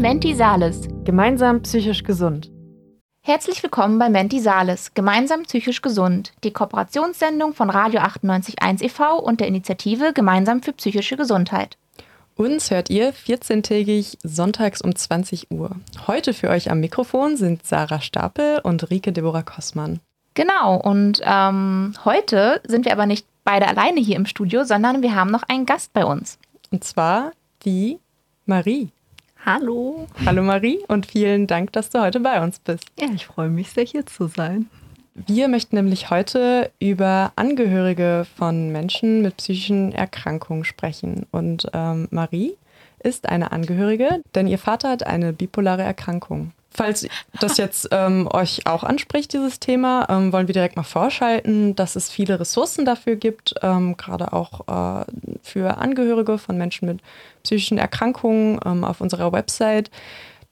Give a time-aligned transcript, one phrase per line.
[0.00, 0.88] Menti Sales.
[1.04, 2.50] Gemeinsam psychisch gesund.
[3.22, 9.18] Herzlich willkommen bei Menti Sales, gemeinsam psychisch gesund, die Kooperationssendung von Radio 98.1 e.V.
[9.18, 11.76] und der Initiative Gemeinsam für psychische Gesundheit.
[12.34, 15.72] Uns hört ihr 14-tägig sonntags um 20 Uhr.
[16.06, 20.00] Heute für euch am Mikrofon sind Sarah Stapel und Rike Deborah Kossmann.
[20.32, 25.14] Genau, und ähm, heute sind wir aber nicht beide alleine hier im Studio, sondern wir
[25.14, 26.38] haben noch einen Gast bei uns.
[26.70, 27.32] Und zwar
[27.66, 27.98] die
[28.46, 28.88] Marie.
[29.44, 30.06] Hallo.
[30.26, 32.84] Hallo Marie und vielen Dank, dass du heute bei uns bist.
[32.98, 34.68] Ja, ich freue mich sehr, hier zu sein.
[35.14, 41.26] Wir möchten nämlich heute über Angehörige von Menschen mit psychischen Erkrankungen sprechen.
[41.30, 42.54] Und ähm, Marie
[43.02, 46.52] ist eine Angehörige, denn ihr Vater hat eine bipolare Erkrankung.
[46.70, 47.06] Falls
[47.40, 51.96] das jetzt ähm, euch auch anspricht, dieses Thema, ähm, wollen wir direkt mal vorschalten, dass
[51.96, 55.04] es viele Ressourcen dafür gibt, ähm, gerade auch äh,
[55.42, 57.00] für Angehörige von Menschen mit
[57.42, 59.90] psychischen Erkrankungen ähm, auf unserer Website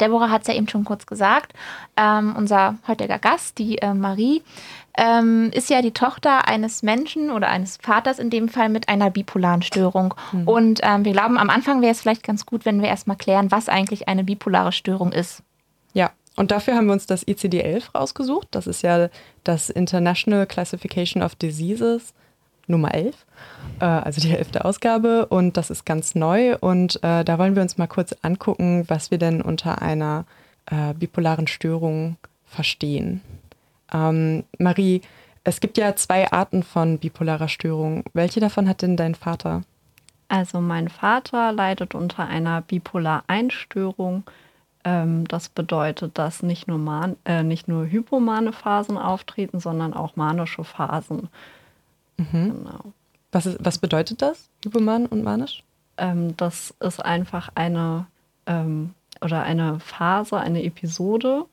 [0.00, 1.52] Deborah hat es ja eben schon kurz gesagt,
[1.96, 4.42] ähm, unser heutiger Gast, die äh, Marie,
[4.96, 9.10] ähm, ist ja die Tochter eines Menschen oder eines Vaters in dem Fall mit einer
[9.10, 10.14] bipolaren Störung.
[10.32, 10.48] Mhm.
[10.48, 13.50] Und ähm, wir glauben, am Anfang wäre es vielleicht ganz gut, wenn wir erstmal klären,
[13.50, 15.42] was eigentlich eine bipolare Störung ist.
[15.92, 18.48] Ja, und dafür haben wir uns das ICD-11 rausgesucht.
[18.50, 19.08] Das ist ja
[19.44, 22.12] das International Classification of Diseases.
[22.66, 23.14] Nummer 11,
[23.80, 27.62] äh, also die elfte Ausgabe und das ist ganz neu und äh, da wollen wir
[27.62, 30.24] uns mal kurz angucken, was wir denn unter einer
[30.66, 33.20] äh, bipolaren Störung verstehen.
[33.92, 35.02] Ähm, Marie,
[35.44, 38.02] es gibt ja zwei Arten von bipolarer Störung.
[38.14, 39.62] Welche davon hat denn dein Vater?
[40.28, 44.24] Also mein Vater leidet unter einer Bipolar-Einstörung.
[44.82, 50.16] Ähm, das bedeutet, dass nicht nur, man, äh, nicht nur hypomane Phasen auftreten, sondern auch
[50.16, 51.28] manische Phasen.
[52.16, 52.64] Mhm.
[52.64, 52.92] Genau.
[53.32, 55.62] Was, ist, was bedeutet das, hypoman und manisch?
[55.98, 58.06] Ähm, das ist einfach eine
[58.46, 61.46] ähm, oder eine Phase, eine Episode,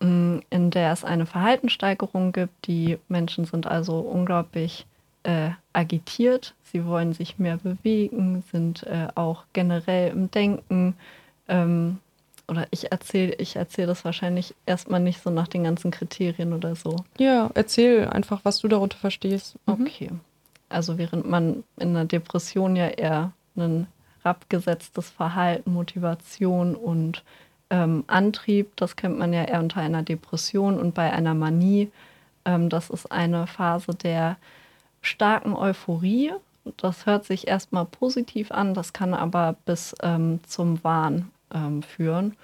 [0.00, 2.66] mm, in der es eine Verhaltenssteigerung gibt.
[2.66, 4.86] Die Menschen sind also unglaublich
[5.22, 6.54] äh, agitiert.
[6.64, 10.94] Sie wollen sich mehr bewegen, sind äh, auch generell im Denken
[11.48, 11.98] ähm,
[12.48, 16.74] oder ich erzähle ich erzähl das wahrscheinlich erstmal nicht so nach den ganzen Kriterien oder
[16.74, 16.96] so.
[17.18, 19.56] Ja, erzähl einfach, was du darunter verstehst.
[19.66, 19.86] Mhm.
[19.86, 20.10] Okay.
[20.70, 23.86] Also während man in einer Depression ja eher ein
[24.22, 27.22] abgesetztes Verhalten, Motivation und
[27.70, 31.90] ähm, Antrieb, das kennt man ja eher unter einer Depression und bei einer Manie,
[32.44, 34.36] ähm, das ist eine Phase der
[35.02, 36.32] starken Euphorie.
[36.76, 42.36] Das hört sich erstmal positiv an, das kann aber bis ähm, zum Wahn ähm, führen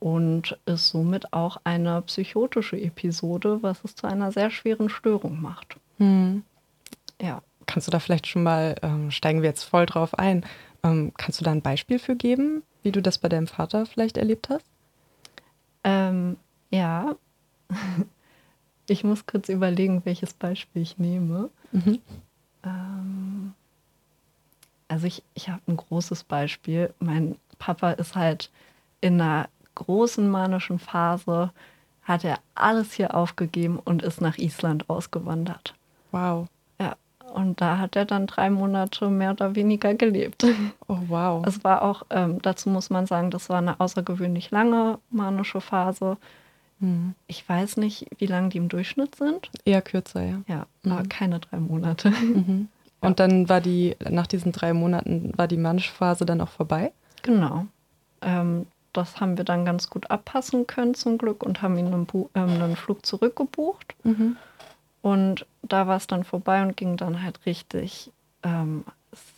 [0.00, 5.76] und ist somit auch eine psychotische Episode, was es zu einer sehr schweren Störung macht.
[5.98, 6.42] Hm.
[7.20, 7.42] Ja.
[7.66, 10.44] Kannst du da vielleicht schon mal, ähm, steigen wir jetzt voll drauf ein,
[10.82, 14.16] ähm, kannst du da ein Beispiel für geben, wie du das bei deinem Vater vielleicht
[14.16, 14.64] erlebt hast?
[15.84, 16.36] Ähm,
[16.70, 17.16] ja.
[18.88, 21.50] ich muss kurz überlegen, welches Beispiel ich nehme.
[21.72, 21.98] Mhm.
[22.64, 23.54] Ähm,
[24.86, 26.94] also ich, ich habe ein großes Beispiel.
[26.98, 28.50] Mein Papa ist halt
[29.00, 31.50] in einer großen manischen Phase,
[32.02, 35.74] hat er alles hier aufgegeben und ist nach Island ausgewandert.
[36.10, 36.48] Wow.
[36.80, 36.96] Ja,
[37.34, 40.44] und da hat er dann drei Monate mehr oder weniger gelebt.
[40.88, 41.44] Oh, wow.
[41.46, 46.16] Es war auch, ähm, dazu muss man sagen, das war eine außergewöhnlich lange manische Phase.
[46.80, 47.14] Mhm.
[47.26, 49.50] Ich weiß nicht, wie lange die im Durchschnitt sind.
[49.64, 50.40] Eher kürzer, ja.
[50.46, 50.92] Ja, mhm.
[50.92, 52.10] aber keine drei Monate.
[52.10, 52.68] Mhm.
[53.00, 56.92] Und dann war die, nach diesen drei Monaten, war die manische Phase dann auch vorbei?
[57.22, 57.66] Genau.
[58.20, 62.06] Ähm, das haben wir dann ganz gut abpassen können zum Glück und haben ihn einen,
[62.06, 63.94] Bu ähm, einen Flug zurückgebucht.
[64.02, 64.36] Mhm.
[65.02, 68.10] Und da war es dann vorbei und ging dann halt richtig
[68.42, 68.84] ähm,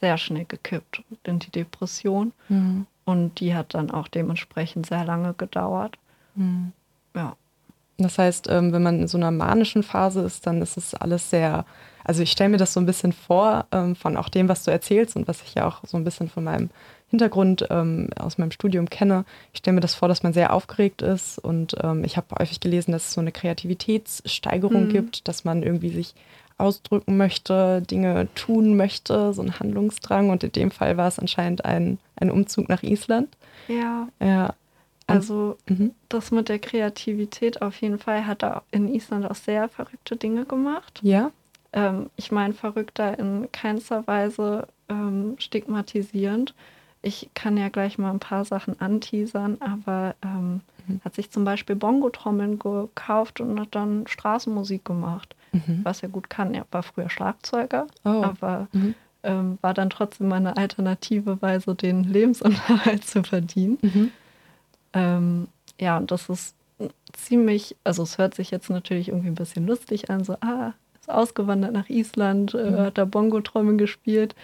[0.00, 2.32] sehr schnell gekippt in die Depression.
[2.48, 2.86] Mhm.
[3.04, 5.96] Und die hat dann auch dementsprechend sehr lange gedauert.
[6.34, 6.72] Mhm.
[7.14, 7.36] Ja.
[7.98, 11.28] Das heißt, ähm, wenn man in so einer manischen Phase ist, dann ist es alles
[11.28, 11.66] sehr,
[12.02, 14.70] also ich stelle mir das so ein bisschen vor, ähm, von auch dem, was du
[14.70, 16.70] erzählst und was ich ja auch so ein bisschen von meinem
[17.10, 19.24] Hintergrund ähm, aus meinem Studium kenne.
[19.52, 22.60] Ich stelle mir das vor, dass man sehr aufgeregt ist und ähm, ich habe häufig
[22.60, 24.90] gelesen, dass es so eine Kreativitätssteigerung mhm.
[24.90, 26.14] gibt, dass man irgendwie sich
[26.56, 30.30] ausdrücken möchte, Dinge tun möchte, so ein Handlungsdrang.
[30.30, 33.28] Und in dem Fall war es anscheinend ein, ein Umzug nach Island.
[33.66, 34.08] Ja.
[34.20, 34.54] Ja.
[35.06, 35.92] Also mhm.
[36.08, 40.44] das mit der Kreativität auf jeden Fall hat er in Island auch sehr verrückte Dinge
[40.44, 41.00] gemacht.
[41.02, 41.32] Ja.
[41.72, 46.54] Ähm, ich meine, verrückter in keinster Weise ähm, stigmatisierend.
[47.02, 51.00] Ich kann ja gleich mal ein paar Sachen anteasern, aber ähm, mhm.
[51.04, 55.80] hat sich zum Beispiel Bongo-Trommeln gekauft und hat dann Straßenmusik gemacht, mhm.
[55.82, 56.52] was er gut kann.
[56.54, 58.22] Er war früher Schlagzeuger, oh.
[58.22, 58.94] aber mhm.
[59.22, 63.78] ähm, war dann trotzdem eine alternative Weise, den Lebensunterhalt zu verdienen.
[63.80, 64.12] Mhm.
[64.92, 65.48] Ähm,
[65.80, 66.54] ja, und das ist
[67.12, 71.10] ziemlich, also es hört sich jetzt natürlich irgendwie ein bisschen lustig an, so, ah, ist
[71.10, 72.78] ausgewandert nach Island, äh, mhm.
[72.78, 74.34] hat da Bongo-Trommeln gespielt.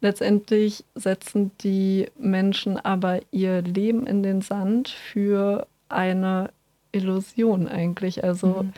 [0.00, 6.50] Letztendlich setzen die Menschen aber ihr Leben in den Sand für eine
[6.92, 8.24] Illusion eigentlich.
[8.24, 8.72] Also mhm.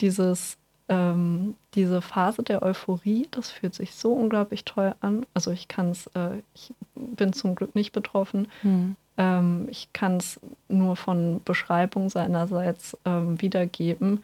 [0.00, 0.58] dieses,
[0.88, 5.26] ähm, diese Phase der Euphorie, das fühlt sich so unglaublich toll an.
[5.34, 8.46] Also ich kann es, äh, ich bin zum Glück nicht betroffen.
[8.62, 8.96] Mhm.
[9.18, 10.38] Ähm, ich kann es
[10.68, 14.22] nur von Beschreibung seinerseits ähm, wiedergeben.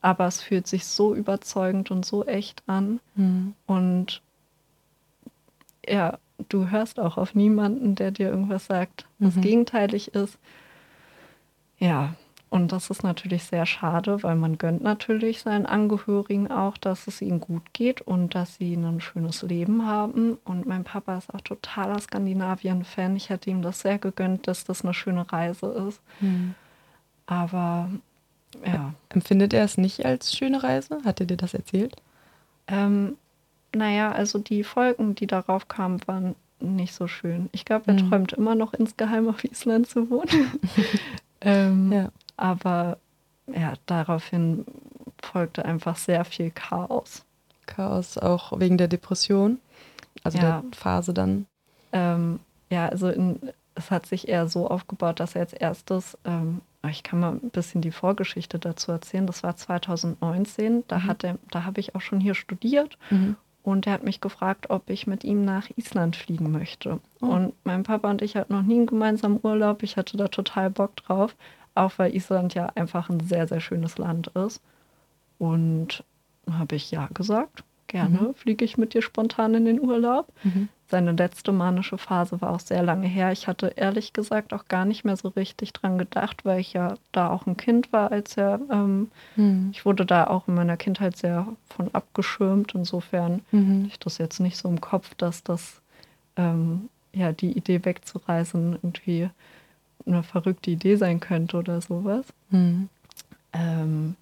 [0.00, 3.00] Aber es fühlt sich so überzeugend und so echt an.
[3.16, 3.54] Mhm.
[3.66, 4.22] Und
[5.88, 9.40] ja, du hörst auch auf niemanden, der dir irgendwas sagt, was mhm.
[9.42, 10.38] gegenteilig ist.
[11.78, 12.14] Ja,
[12.54, 17.20] und das ist natürlich sehr schade, weil man gönnt natürlich seinen Angehörigen auch, dass es
[17.20, 20.38] ihnen gut geht und dass sie ein schönes Leben haben.
[20.44, 23.16] Und mein Papa ist auch totaler Skandinavien-Fan.
[23.16, 26.00] Ich hätte ihm das sehr gegönnt, dass das eine schöne Reise ist.
[26.20, 26.54] Mhm.
[27.26, 27.90] Aber
[28.64, 28.94] ja.
[29.08, 30.98] Empfindet er es nicht als schöne Reise?
[31.04, 31.96] Hat er dir das erzählt?
[32.68, 33.16] Ähm,
[33.74, 37.48] naja, also die Folgen, die darauf kamen, waren nicht so schön.
[37.52, 38.08] Ich glaube, er mhm.
[38.08, 40.58] träumt immer noch insgeheim auf Island zu wohnen.
[41.40, 42.08] ähm, ja.
[42.36, 42.98] Aber
[43.46, 44.64] ja, daraufhin
[45.22, 47.24] folgte einfach sehr viel Chaos.
[47.66, 49.58] Chaos auch wegen der Depression,
[50.22, 50.62] also ja.
[50.62, 51.46] der Phase dann.
[51.92, 53.38] Ähm, ja, also in,
[53.74, 57.50] es hat sich eher so aufgebaut, dass er als erstes, ähm, ich kann mal ein
[57.50, 59.26] bisschen die Vorgeschichte dazu erzählen.
[59.26, 61.38] Das war 2019, da mhm.
[61.50, 63.36] da habe ich auch schon hier studiert mhm.
[63.64, 67.00] Und er hat mich gefragt, ob ich mit ihm nach Island fliegen möchte.
[67.22, 67.26] Oh.
[67.26, 69.82] Und mein Papa und ich hatten noch nie einen gemeinsamen Urlaub.
[69.82, 71.34] Ich hatte da total Bock drauf.
[71.74, 74.62] Auch weil Island ja einfach ein sehr, sehr schönes Land ist.
[75.38, 76.04] Und
[76.48, 77.64] habe ich ja gesagt.
[77.86, 78.34] Gerne mhm.
[78.34, 80.32] fliege ich mit dir spontan in den Urlaub.
[80.42, 80.68] Mhm.
[80.88, 83.32] Seine letzte manische Phase war auch sehr lange her.
[83.32, 86.94] Ich hatte ehrlich gesagt auch gar nicht mehr so richtig dran gedacht, weil ich ja
[87.12, 88.60] da auch ein Kind war, als er.
[88.70, 89.70] Ähm, mhm.
[89.72, 92.74] Ich wurde da auch in meiner Kindheit sehr von abgeschirmt.
[92.74, 93.86] Insofern mhm.
[93.88, 95.80] ich das jetzt nicht so im Kopf, dass das
[96.36, 99.30] ähm, ja die Idee wegzureisen irgendwie
[100.06, 102.26] eine verrückte Idee sein könnte oder sowas.
[102.50, 102.88] Mhm.
[103.52, 104.16] Ähm,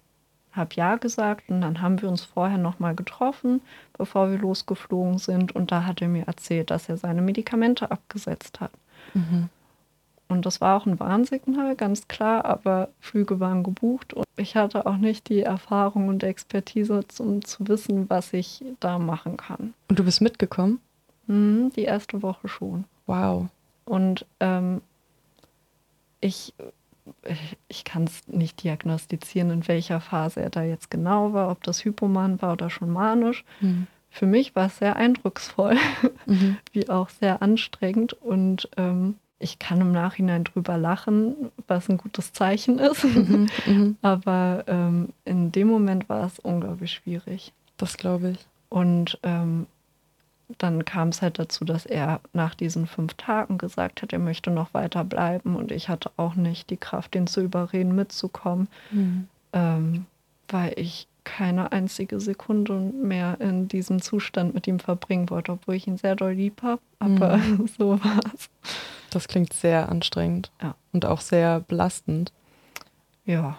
[0.53, 3.61] habe ja gesagt und dann haben wir uns vorher nochmal getroffen,
[3.97, 8.59] bevor wir losgeflogen sind und da hat er mir erzählt, dass er seine Medikamente abgesetzt
[8.59, 8.71] hat.
[9.13, 9.49] Mhm.
[10.29, 14.85] Und das war auch ein Warnsignal, ganz klar, aber Flüge waren gebucht und ich hatte
[14.85, 19.73] auch nicht die Erfahrung und Expertise, um zu wissen, was ich da machen kann.
[19.89, 20.79] Und du bist mitgekommen?
[21.27, 22.85] Mhm, die erste Woche schon.
[23.05, 23.47] Wow.
[23.85, 24.81] Und ähm,
[26.21, 26.53] ich,
[27.67, 31.83] ich kann es nicht diagnostizieren, in welcher Phase er da jetzt genau war, ob das
[31.83, 33.43] Hypoman war oder schon manisch.
[33.61, 33.87] Mhm.
[34.09, 35.75] Für mich war es sehr eindrucksvoll,
[36.25, 36.57] mhm.
[36.71, 42.31] wie auch sehr anstrengend und ähm, ich kann im Nachhinein drüber lachen, was ein gutes
[42.31, 43.03] Zeichen ist.
[43.03, 43.97] Mhm, mhm.
[44.01, 47.51] Aber ähm, in dem Moment war es unglaublich schwierig.
[47.77, 48.45] Das glaube ich.
[48.69, 49.67] Und ähm,
[50.57, 54.51] dann kam es halt dazu, dass er nach diesen fünf Tagen gesagt hat, er möchte
[54.51, 59.27] noch weiter bleiben und ich hatte auch nicht die Kraft, ihn zu überreden, mitzukommen, mhm.
[59.53, 60.05] ähm,
[60.47, 65.87] weil ich keine einzige Sekunde mehr in diesem Zustand mit ihm verbringen wollte, obwohl ich
[65.87, 66.81] ihn sehr doll lieb habe.
[66.99, 67.67] Aber mhm.
[67.77, 68.49] so war es.
[69.09, 70.75] Das klingt sehr anstrengend ja.
[70.91, 72.33] und auch sehr belastend.
[73.25, 73.57] Ja,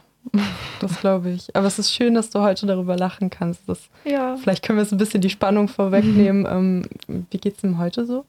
[0.81, 1.55] das glaube ich.
[1.55, 3.69] Aber es ist schön, dass du heute darüber lachen kannst.
[3.69, 4.37] Das, ja.
[4.37, 6.47] Vielleicht können wir jetzt ein bisschen die Spannung vorwegnehmen.
[6.51, 8.25] ähm, wie geht es ihm heute so?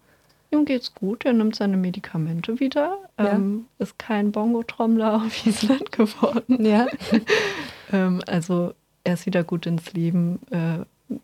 [0.52, 1.26] Ihm geht's gut.
[1.26, 2.98] Er nimmt seine Medikamente wieder.
[3.18, 3.34] Ja.
[3.34, 6.64] Ähm, ist kein Bongo-Trommler auf Island geworden.
[6.66, 6.88] Ja.
[7.92, 8.74] ähm, also
[9.04, 10.80] er ist wieder gut ins Leben äh,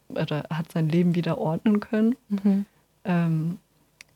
[0.09, 2.15] oder hat sein Leben wieder ordnen können.
[2.29, 2.65] Mhm.
[3.03, 3.57] Ähm,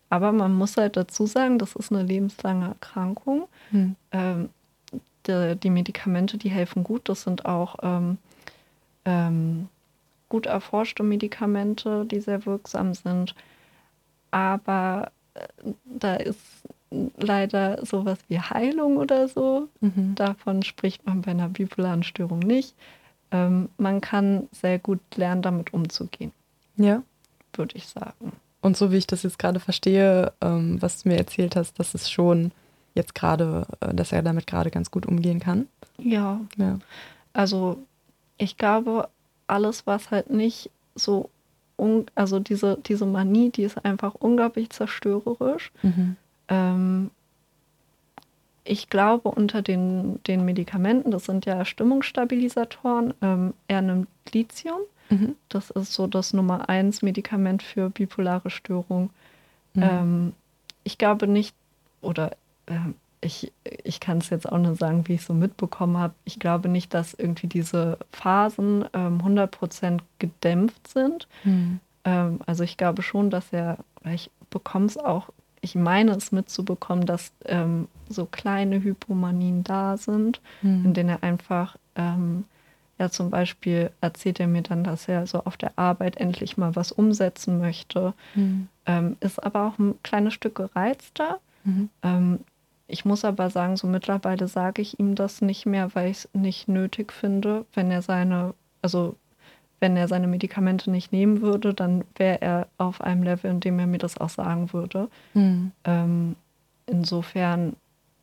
[0.09, 3.47] aber man muss halt dazu sagen, das ist eine lebenslange Erkrankung.
[3.71, 3.95] Mhm.
[5.27, 7.09] Die, die Medikamente, die helfen gut.
[7.09, 8.17] Das sind auch ähm,
[9.05, 9.69] ähm,
[10.29, 13.35] gut erforschte Medikamente, die sehr wirksam sind.
[14.31, 15.47] Aber äh,
[15.85, 16.39] da ist
[17.17, 19.67] leider sowas wie Heilung oder so.
[19.81, 20.15] Mhm.
[20.15, 22.75] Davon spricht man bei einer bipolaren Störung nicht.
[23.31, 26.31] ähm, man kann sehr gut lernen, damit umzugehen.
[26.77, 27.03] Ja.
[27.53, 28.33] Würde ich sagen.
[28.61, 31.93] Und so wie ich das jetzt gerade verstehe, ähm, was du mir erzählt hast, dass
[31.93, 32.51] es schon
[32.95, 35.67] jetzt gerade, äh, dass er damit gerade ganz gut umgehen kann.
[35.97, 36.41] Ja.
[36.57, 36.79] Ja.
[37.33, 37.77] Also
[38.37, 39.09] ich glaube,
[39.47, 41.29] alles, was halt nicht so,
[42.15, 45.71] also diese, diese Manie, die ist einfach unglaublich zerstörerisch.
[45.83, 46.15] Mhm.
[46.47, 47.11] Ähm,
[48.63, 54.79] ich glaube, unter den, den Medikamenten, das sind ja Stimmungsstabilisatoren, ähm, er nimmt Lithium.
[55.09, 55.35] Mhm.
[55.49, 59.11] Das ist so das Nummer eins Medikament für bipolare Störung.
[59.75, 59.83] Mhm.
[59.83, 60.33] Ähm,
[60.83, 61.53] ich glaube nicht,
[62.01, 62.31] oder
[63.21, 63.51] ich,
[63.83, 66.13] ich kann es jetzt auch nur sagen, wie ich so mitbekommen habe.
[66.25, 71.27] Ich glaube nicht, dass irgendwie diese Phasen ähm, 100% gedämpft sind.
[71.43, 71.79] Mhm.
[72.03, 73.77] Ähm, also ich glaube schon, dass er,
[74.13, 75.29] ich bekomme es auch,
[75.61, 80.85] ich meine es mitzubekommen, dass ähm, so kleine Hypomanien da sind, Mhm.
[80.85, 82.43] in denen er einfach, ähm,
[82.99, 86.75] ja zum Beispiel erzählt er mir dann, dass er so auf der Arbeit endlich mal
[86.75, 88.67] was umsetzen möchte, Mhm.
[88.85, 91.39] ähm, ist aber auch ein kleines Stück gereizter.
[91.63, 91.89] Mhm.
[92.03, 92.39] Ähm,
[92.87, 96.29] ich muss aber sagen, so mittlerweile sage ich ihm das nicht mehr, weil ich es
[96.33, 99.15] nicht nötig finde, wenn er seine, also
[99.79, 103.79] wenn er seine Medikamente nicht nehmen würde, dann wäre er auf einem Level, in dem
[103.79, 105.09] er mir das auch sagen würde.
[105.33, 105.71] Mhm.
[105.83, 106.35] Ähm,
[106.85, 107.75] insofern,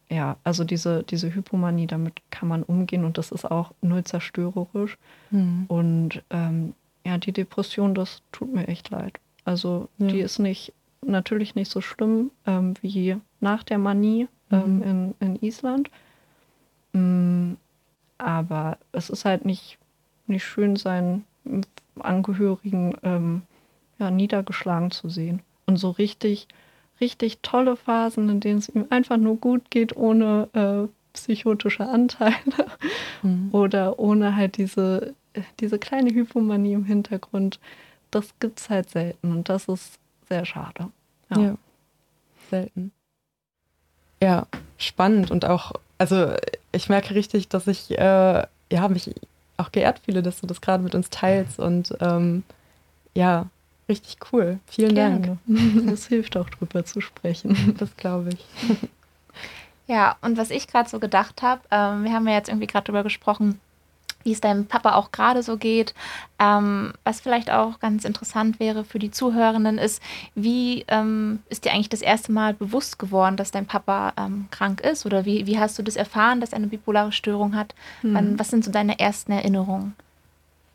[0.09, 4.97] ja, also diese, diese Hypomanie, damit kann man umgehen und das ist auch null zerstörerisch.
[5.31, 5.64] Mhm.
[5.69, 9.19] Und ähm, ja, die Depression, das tut mir echt leid.
[9.45, 10.07] Also Ja.
[10.07, 10.73] die ist nicht,
[11.04, 14.82] natürlich nicht so schlimm ähm, wie nach der Manie ähm, Mhm.
[14.82, 15.90] in, in Island.
[16.92, 17.54] Mm,
[18.18, 19.78] aber es ist halt nicht,
[20.26, 21.25] nicht schön, seinen
[21.99, 23.42] Angehörigen ähm,
[23.99, 25.40] ja, niedergeschlagen zu sehen.
[25.66, 26.47] Und so richtig,
[27.00, 32.35] richtig tolle Phasen, in denen es ihm einfach nur gut geht, ohne äh, psychotische Anteile
[33.23, 33.50] Mhm.
[33.52, 35.14] oder ohne halt diese,
[35.61, 37.61] diese kleine Hypomanie im Hintergrund,
[38.11, 40.90] das gibt es halt selten und das ist sehr schade.
[41.30, 41.56] Ja.
[42.50, 42.92] Selten.
[44.23, 44.47] Ja,
[44.79, 46.33] spannend und auch, also
[46.71, 49.11] ich merke richtig, dass ich äh, ja, mich
[49.57, 52.45] auch geehrt fühle, dass du das gerade mit uns teilst und ähm,
[53.14, 53.47] ja,
[53.88, 54.61] richtig cool.
[54.69, 55.38] Vielen Dank.
[55.47, 55.93] Gerne.
[55.93, 57.75] Es hilft auch drüber zu sprechen.
[57.79, 58.79] Das glaube ich.
[59.88, 62.85] Ja, und was ich gerade so gedacht habe, ähm, wir haben ja jetzt irgendwie gerade
[62.85, 63.61] drüber gesprochen,
[64.25, 65.95] wie es deinem Papa auch gerade so geht.
[66.38, 70.02] Ähm, was vielleicht auch ganz interessant wäre für die Zuhörenden ist,
[70.35, 74.81] wie ähm, ist dir eigentlich das erste Mal bewusst geworden, dass dein Papa ähm, krank
[74.81, 75.07] ist?
[75.07, 77.75] Oder wie, wie hast du das erfahren, dass er eine bipolare Störung hat?
[78.02, 79.95] Wann, was sind so deine ersten Erinnerungen?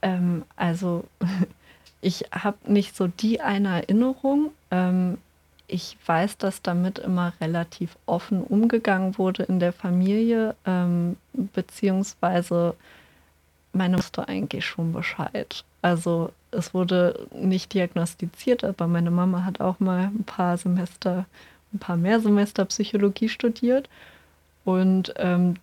[0.01, 1.03] Ähm, also
[2.01, 4.51] ich habe nicht so die eine Erinnerung.
[4.71, 5.17] Ähm,
[5.67, 12.75] ich weiß, dass damit immer relativ offen umgegangen wurde in der Familie, ähm, beziehungsweise
[13.77, 15.63] meine wusste eigentlich schon Bescheid.
[15.81, 21.25] Also es wurde nicht diagnostiziert, aber meine Mama hat auch mal ein paar Semester,
[21.73, 23.89] ein paar mehr Semester Psychologie studiert
[24.65, 25.55] und ähm,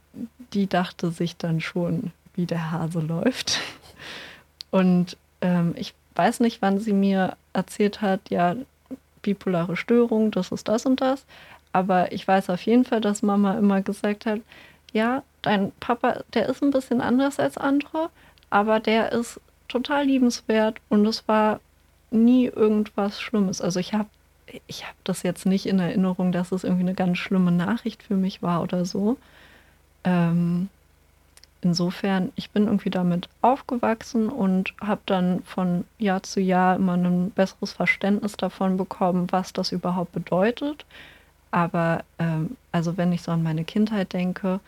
[0.52, 3.60] die dachte sich dann schon, wie der Hase läuft.
[4.70, 8.56] Und ähm, ich weiß nicht, wann sie mir erzählt hat, ja,
[9.22, 11.24] bipolare Störung, das ist das und das.
[11.72, 14.40] Aber ich weiß auf jeden Fall, dass Mama immer gesagt hat,
[14.92, 18.10] ja, dein Papa, der ist ein bisschen anders als andere,
[18.50, 21.60] aber der ist total liebenswert und es war
[22.10, 23.60] nie irgendwas Schlimmes.
[23.60, 24.08] Also ich habe
[24.66, 28.14] ich hab das jetzt nicht in Erinnerung, dass es irgendwie eine ganz schlimme Nachricht für
[28.14, 29.16] mich war oder so.
[30.04, 30.68] Ähm,
[31.62, 37.30] insofern, ich bin irgendwie damit aufgewachsen und habe dann von Jahr zu Jahr immer ein
[37.30, 40.84] besseres Verständnis davon bekommen, was das überhaupt bedeutet.
[41.50, 44.60] Aber ähm, also wenn ich so an meine Kindheit denke,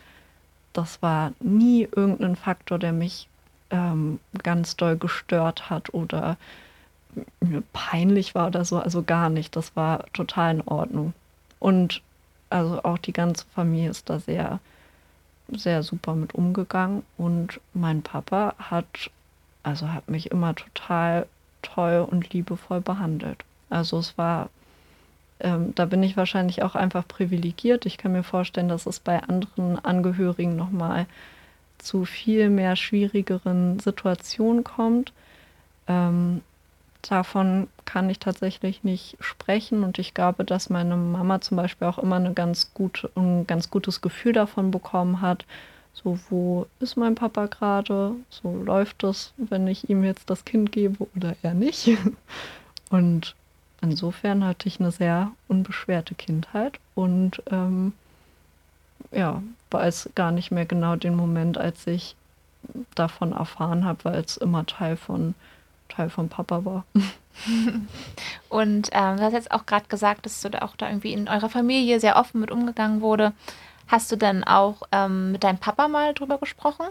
[0.77, 3.27] das war nie irgendein Faktor, der mich
[3.69, 6.37] ähm, ganz doll gestört hat oder
[7.39, 8.79] mir peinlich war oder so.
[8.79, 9.55] Also gar nicht.
[9.55, 11.13] Das war total in Ordnung.
[11.59, 12.01] Und
[12.49, 14.59] also auch die ganze Familie ist da sehr
[15.49, 19.09] sehr super mit umgegangen und mein Papa hat,
[19.63, 21.27] also hat mich immer total
[21.61, 23.43] toll und liebevoll behandelt.
[23.69, 24.49] Also es war,
[25.39, 27.85] ähm, da bin ich wahrscheinlich auch einfach privilegiert.
[27.85, 31.05] Ich kann mir vorstellen, dass es bei anderen Angehörigen nochmal
[31.77, 35.13] zu viel mehr schwierigeren Situationen kommt.
[35.87, 36.41] Ähm,
[37.01, 41.99] davon kann ich tatsächlich nicht sprechen und ich glaube, dass meine Mama zum Beispiel auch
[41.99, 45.45] immer eine ganz gute, ein ganz gutes Gefühl davon bekommen hat,
[45.93, 50.71] so wo ist mein Papa gerade, so läuft es, wenn ich ihm jetzt das Kind
[50.71, 51.89] gebe oder er nicht.
[52.89, 53.35] Und
[53.81, 57.93] insofern hatte ich eine sehr unbeschwerte Kindheit und ähm,
[59.11, 59.41] ja,
[59.71, 62.15] weiß gar nicht mehr genau den Moment, als ich
[62.95, 65.35] davon erfahren habe, weil es immer Teil von,
[65.89, 66.85] Teil von Papa war.
[68.49, 71.29] Und ähm, du hast jetzt auch gerade gesagt, dass du da auch da irgendwie in
[71.29, 73.33] eurer Familie sehr offen mit umgegangen wurde.
[73.87, 76.87] Hast du denn auch ähm, mit deinem Papa mal drüber gesprochen?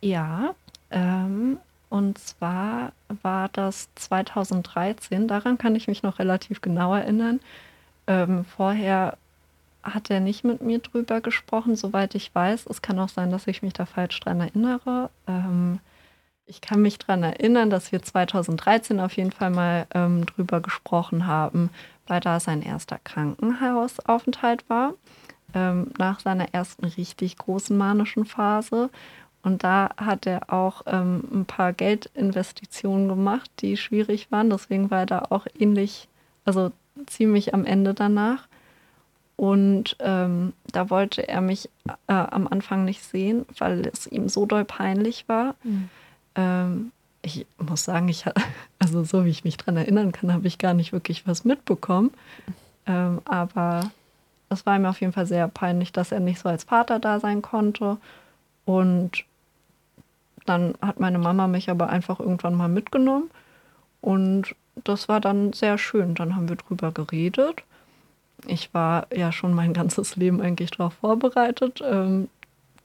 [0.00, 0.54] Ja,
[0.90, 1.58] ähm,
[1.94, 2.90] und zwar
[3.22, 7.38] war das 2013, daran kann ich mich noch relativ genau erinnern.
[8.08, 9.16] Ähm, vorher
[9.84, 12.66] hat er nicht mit mir drüber gesprochen, soweit ich weiß.
[12.66, 15.08] Es kann auch sein, dass ich mich da falsch dran erinnere.
[15.28, 15.78] Ähm,
[16.46, 21.28] ich kann mich daran erinnern, dass wir 2013 auf jeden Fall mal ähm, drüber gesprochen
[21.28, 21.70] haben,
[22.08, 24.94] weil da sein erster Krankenhausaufenthalt war,
[25.54, 28.90] ähm, nach seiner ersten richtig großen manischen Phase.
[29.44, 34.48] Und da hat er auch ähm, ein paar Geldinvestitionen gemacht, die schwierig waren.
[34.48, 36.08] Deswegen war er da auch ähnlich,
[36.46, 36.72] also
[37.06, 38.48] ziemlich am Ende danach.
[39.36, 41.68] Und ähm, da wollte er mich
[42.06, 45.56] äh, am Anfang nicht sehen, weil es ihm so doll peinlich war.
[45.62, 45.90] Mhm.
[46.36, 48.24] Ähm, ich muss sagen, ich
[48.78, 52.12] also so wie ich mich daran erinnern kann, habe ich gar nicht wirklich was mitbekommen.
[52.86, 53.90] Ähm, aber
[54.48, 57.20] es war mir auf jeden Fall sehr peinlich, dass er nicht so als Vater da
[57.20, 57.98] sein konnte.
[58.64, 59.24] Und
[60.44, 63.30] dann hat meine Mama mich aber einfach irgendwann mal mitgenommen.
[64.00, 66.14] Und das war dann sehr schön.
[66.14, 67.62] Dann haben wir drüber geredet.
[68.46, 72.28] Ich war ja schon mein ganzes Leben eigentlich darauf vorbereitet, ähm,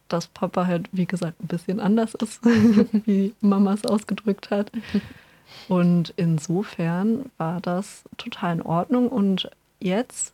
[0.07, 2.45] dass Papa halt, wie gesagt, ein bisschen anders ist,
[3.05, 4.71] wie Mama es ausgedrückt hat.
[5.67, 9.09] Und insofern war das total in Ordnung.
[9.09, 9.49] Und
[9.79, 10.33] jetzt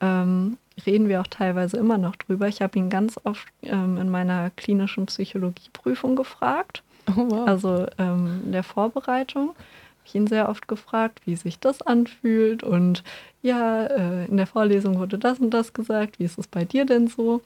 [0.00, 2.48] ähm, reden wir auch teilweise immer noch drüber.
[2.48, 6.82] Ich habe ihn ganz oft ähm, in meiner klinischen Psychologieprüfung gefragt.
[7.10, 7.48] Oh, wow.
[7.48, 12.62] Also ähm, in der Vorbereitung habe ich ihn sehr oft gefragt, wie sich das anfühlt.
[12.62, 13.02] Und
[13.42, 16.18] ja, äh, in der Vorlesung wurde das und das gesagt.
[16.18, 17.40] Wie ist es bei dir denn so?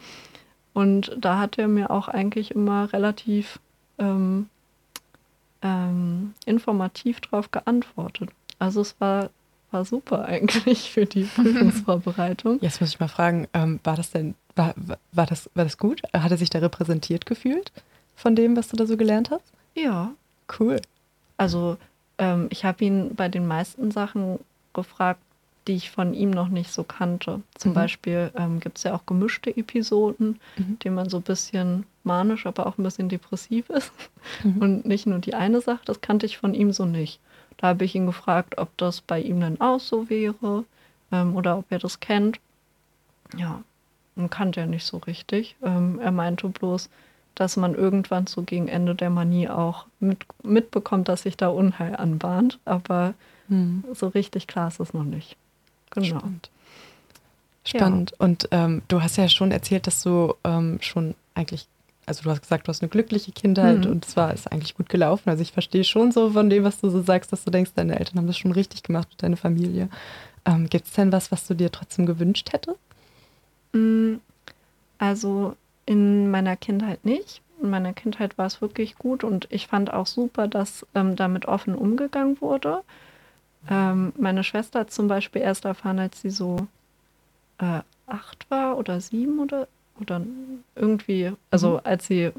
[0.75, 3.59] Und da hat er mir auch eigentlich immer relativ
[3.99, 4.49] ähm,
[5.63, 8.31] ähm, informativ drauf geantwortet.
[8.59, 9.31] Also es war,
[9.71, 12.59] war super eigentlich für die Prüfungsvorbereitung.
[12.61, 14.75] Jetzt muss ich mal fragen, ähm, war das denn, war,
[15.13, 16.03] war, das, war das gut?
[16.13, 17.73] Hat er sich da repräsentiert gefühlt
[18.15, 19.53] von dem, was du da so gelernt hast?
[19.75, 20.13] Ja.
[20.59, 20.81] Cool.
[21.37, 21.77] Also
[22.19, 24.39] ähm, ich habe ihn bei den meisten Sachen
[24.73, 25.21] gefragt,
[25.67, 27.43] die ich von ihm noch nicht so kannte.
[27.57, 27.75] Zum mhm.
[27.75, 30.79] Beispiel ähm, gibt es ja auch gemischte Episoden, mhm.
[30.79, 33.93] denen man so ein bisschen manisch, aber auch ein bisschen depressiv ist.
[34.45, 34.59] Mhm.
[34.59, 37.21] Und nicht nur die eine Sache, das kannte ich von ihm so nicht.
[37.59, 40.65] Da habe ich ihn gefragt, ob das bei ihm dann auch so wäre
[41.13, 42.39] ähm, oder ob er das kennt.
[43.37, 43.63] Ja,
[44.17, 45.57] und kannte er nicht so richtig.
[45.63, 46.89] Ähm, er meinte bloß,
[47.35, 51.95] dass man irgendwann so gegen Ende der Manie auch mit, mitbekommt, dass sich da Unheil
[51.97, 52.59] anbahnt.
[52.65, 53.15] Aber
[53.49, 53.85] mhm.
[53.93, 55.37] so richtig klar ist es noch nicht.
[55.91, 56.19] Genau.
[56.19, 56.51] Spannend.
[57.65, 58.11] Spannend.
[58.13, 58.25] Ja.
[58.25, 61.69] Und ähm, du hast ja schon erzählt, dass du ähm, schon eigentlich,
[62.07, 63.91] also du hast gesagt, du hast eine glückliche Kindheit mhm.
[63.91, 65.29] und zwar ist eigentlich gut gelaufen.
[65.29, 67.99] Also ich verstehe schon so von dem, was du so sagst, dass du denkst, deine
[67.99, 69.89] Eltern haben das schon richtig gemacht mit deiner Familie.
[70.45, 72.79] Ähm, Gibt es denn was, was du dir trotzdem gewünscht hättest?
[73.73, 74.15] Mm,
[74.99, 77.43] also in meiner Kindheit nicht.
[77.61, 81.47] In meiner Kindheit war es wirklich gut und ich fand auch super, dass ähm, damit
[81.47, 82.83] offen umgegangen wurde.
[83.69, 86.69] Ähm, meine Schwester hat zum Beispiel erst erfahren, als sie so
[87.59, 89.67] äh, acht war oder sieben oder,
[90.01, 90.21] oder
[90.75, 91.81] irgendwie, also mhm.
[91.85, 92.33] als sie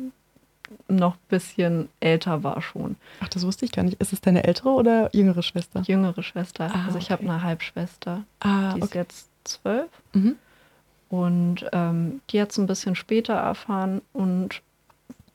[0.88, 2.96] noch ein bisschen älter war schon.
[3.22, 4.02] Ach, das wusste ich gar nicht.
[4.02, 5.82] Ist es deine ältere oder jüngere Schwester?
[5.82, 6.70] Jüngere Schwester.
[6.74, 7.13] Ah, also ich okay.
[7.13, 8.24] habe eine Halbschwester.
[8.39, 8.98] Ah, die ist okay.
[9.00, 9.89] jetzt zwölf.
[10.13, 10.36] Mhm.
[11.10, 14.62] Und ähm, die hat es ein bisschen später erfahren und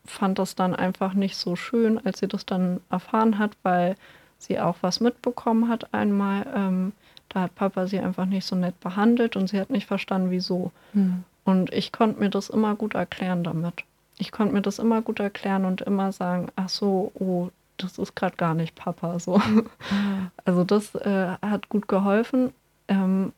[0.04, 3.96] fand das dann einfach nicht so schön, als sie das dann erfahren hat, weil
[4.38, 6.46] sie auch was mitbekommen hat einmal.
[6.54, 6.92] Ähm,
[7.28, 10.72] da hat Papa sie einfach nicht so nett behandelt und sie hat nicht verstanden, wieso.
[10.92, 11.24] Hm.
[11.44, 13.84] Und ich konnte mir das immer gut erklären damit.
[14.18, 18.14] Ich konnte mir das immer gut erklären und immer sagen, ach so, oh, das ist
[18.14, 19.18] gerade gar nicht Papa.
[19.18, 19.40] So.
[20.44, 22.52] Also das äh, hat gut geholfen.
[22.88, 23.32] Ähm,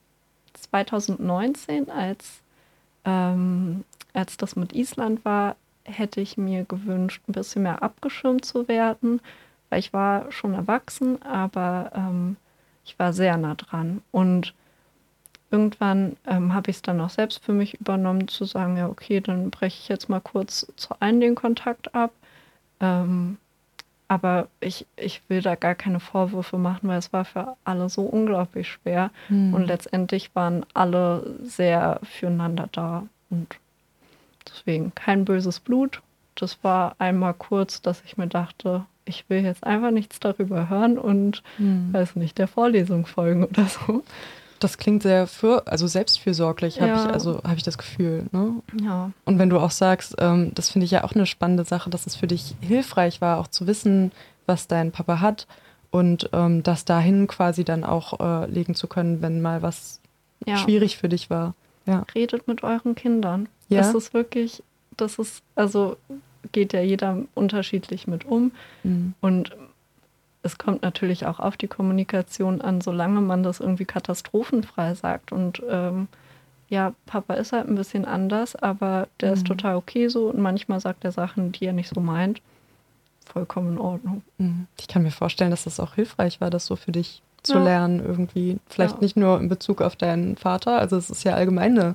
[0.54, 2.40] 2019, als,
[3.04, 8.68] ähm, als das mit Island war, hätte ich mir gewünscht, ein bisschen mehr abgeschirmt zu
[8.68, 9.20] werden
[9.74, 12.36] weil ich war schon erwachsen, aber ähm,
[12.84, 14.02] ich war sehr nah dran.
[14.12, 14.54] Und
[15.54, 19.20] irgendwann ähm, habe ich es dann auch selbst für mich übernommen, zu sagen, ja, okay,
[19.20, 22.10] dann breche ich jetzt mal kurz zu allen den Kontakt ab.
[22.80, 23.38] Ähm,
[24.08, 28.02] aber ich, ich will da gar keine Vorwürfe machen, weil es war für alle so
[28.02, 29.10] unglaublich schwer.
[29.28, 29.54] Hm.
[29.54, 33.06] Und letztendlich waren alle sehr füreinander da.
[33.30, 33.56] Und
[34.48, 36.02] deswegen kein böses Blut.
[36.34, 40.98] Das war einmal kurz, dass ich mir dachte, ich will jetzt einfach nichts darüber hören
[40.98, 41.92] und hm.
[41.92, 44.02] weiß nicht, der Vorlesung folgen oder so.
[44.64, 47.04] Das klingt sehr für, also selbstfürsorglich, habe Ja.
[47.04, 48.24] ich, also habe ich das Gefühl.
[48.32, 48.62] Ne?
[48.82, 49.10] Ja.
[49.26, 52.06] Und wenn du auch sagst, ähm, das finde ich ja auch eine spannende Sache, dass
[52.06, 54.10] es für dich hilfreich war, auch zu wissen,
[54.46, 55.46] was dein Papa hat
[55.90, 60.00] und ähm, das dahin quasi dann auch äh, legen zu können, wenn mal was
[60.46, 60.56] ja.
[60.56, 61.54] schwierig für dich war.
[61.86, 62.06] Ja.
[62.14, 63.46] redet mit euren Kindern.
[63.68, 63.82] Ja.
[63.82, 64.62] Das ist wirklich,
[64.96, 65.98] das ist, also
[66.52, 68.52] geht ja jeder unterschiedlich mit um.
[68.82, 69.12] Mhm.
[69.20, 69.54] Und
[70.44, 75.32] es kommt natürlich auch auf die Kommunikation an, solange man das irgendwie katastrophenfrei sagt.
[75.32, 76.06] Und ähm,
[76.68, 79.48] ja, Papa ist halt ein bisschen anders, aber der ist Mhm.
[79.48, 80.28] total okay so.
[80.28, 82.40] Und manchmal sagt er Sachen, die er nicht so meint.
[83.26, 84.22] Vollkommen in Ordnung.
[84.38, 84.66] Mhm.
[84.78, 87.64] Ich kann mir vorstellen, dass das auch hilfreich war, das so für dich zu Ja.
[87.64, 88.58] lernen irgendwie.
[88.66, 89.00] Vielleicht Ja.
[89.00, 91.94] nicht nur in Bezug auf deinen Vater, also es ist ja allgemein eine,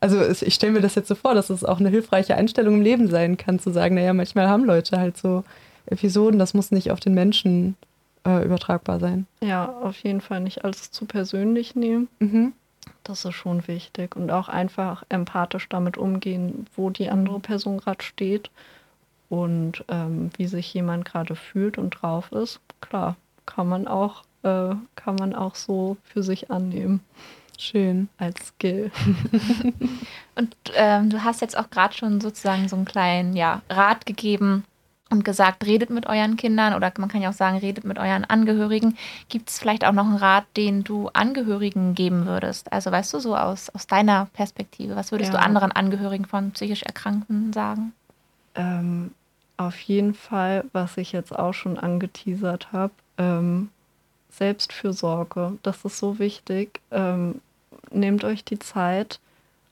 [0.00, 2.82] also ich stelle mir das jetzt so vor, dass es auch eine hilfreiche Einstellung im
[2.82, 5.44] Leben sein kann, zu sagen, naja, manchmal haben Leute halt so
[5.86, 7.76] Episoden, das muss nicht auf den Menschen
[8.26, 9.26] äh, übertragbar sein.
[9.40, 12.08] Ja, auf jeden Fall nicht alles zu persönlich nehmen.
[12.18, 12.52] Mhm.
[13.04, 14.16] Das ist schon wichtig.
[14.16, 18.50] Und auch einfach empathisch damit umgehen, wo die andere Person gerade steht
[19.28, 22.60] und ähm, wie sich jemand gerade fühlt und drauf ist.
[22.80, 27.00] Klar, kann man auch, äh, kann man auch so für sich annehmen
[27.58, 28.08] Schön.
[28.18, 28.90] als Skill.
[30.34, 34.64] Und ähm, du hast jetzt auch gerade schon sozusagen so einen kleinen ja, Rat gegeben
[35.10, 38.24] und gesagt, redet mit euren Kindern oder man kann ja auch sagen, redet mit euren
[38.24, 38.96] Angehörigen.
[39.28, 42.72] Gibt es vielleicht auch noch einen Rat, den du Angehörigen geben würdest?
[42.72, 45.38] Also weißt du, so aus, aus deiner Perspektive, was würdest Ja.
[45.38, 47.92] du anderen Angehörigen von psychisch Erkrankten sagen?
[48.56, 49.12] Ähm,
[49.56, 53.70] auf jeden Fall, was ich jetzt auch schon angeteasert habe, ähm,
[54.30, 56.80] Selbstfürsorge, das ist so wichtig.
[56.90, 57.40] Ähm,
[57.90, 59.20] nehmt euch die Zeit,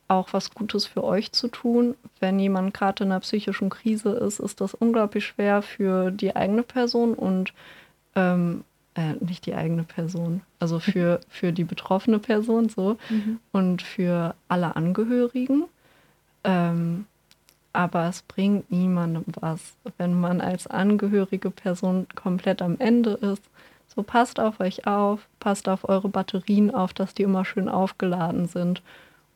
[0.09, 1.95] auch was Gutes für euch zu tun.
[2.21, 6.63] Wenn jemand gerade in einer psychischen Krise ist, ist das unglaublich schwer für die eigene
[6.63, 7.53] Person und
[8.15, 8.65] ähm,
[8.95, 12.97] äh, nicht die eigene Person, also für, für die betroffene Person so
[13.51, 15.65] und für alle Angehörigen.
[16.45, 17.07] Ähm,
[17.73, 23.43] aber es bringt niemandem was, wenn man als angehörige Person komplett am Ende ist.
[23.89, 28.47] So passt auf euch auf, passt auf eure Batterien auf, dass die immer schön aufgeladen
[28.47, 28.81] sind.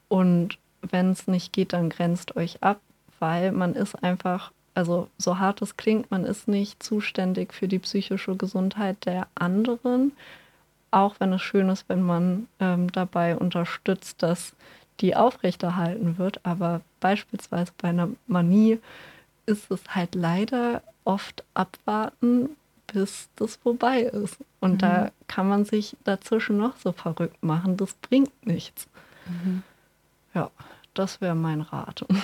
[0.08, 2.80] Und wenn es nicht geht, dann grenzt euch ab,
[3.18, 7.78] weil man ist einfach, also so hart es klingt, man ist nicht zuständig für die
[7.78, 10.12] psychische Gesundheit der anderen,
[10.90, 14.54] auch wenn es schön ist, wenn man ähm, dabei unterstützt, dass
[15.00, 16.40] die aufrechterhalten wird.
[16.44, 18.78] Aber beispielsweise bei einer Manie
[19.46, 22.50] ist es halt leider oft abwarten,
[22.92, 24.38] bis das vorbei ist.
[24.60, 27.76] Und da kann man sich dazwischen noch so verrückt machen.
[27.76, 28.88] Das bringt nichts.
[30.34, 30.50] Ja,
[30.94, 32.04] das wäre mein Rat.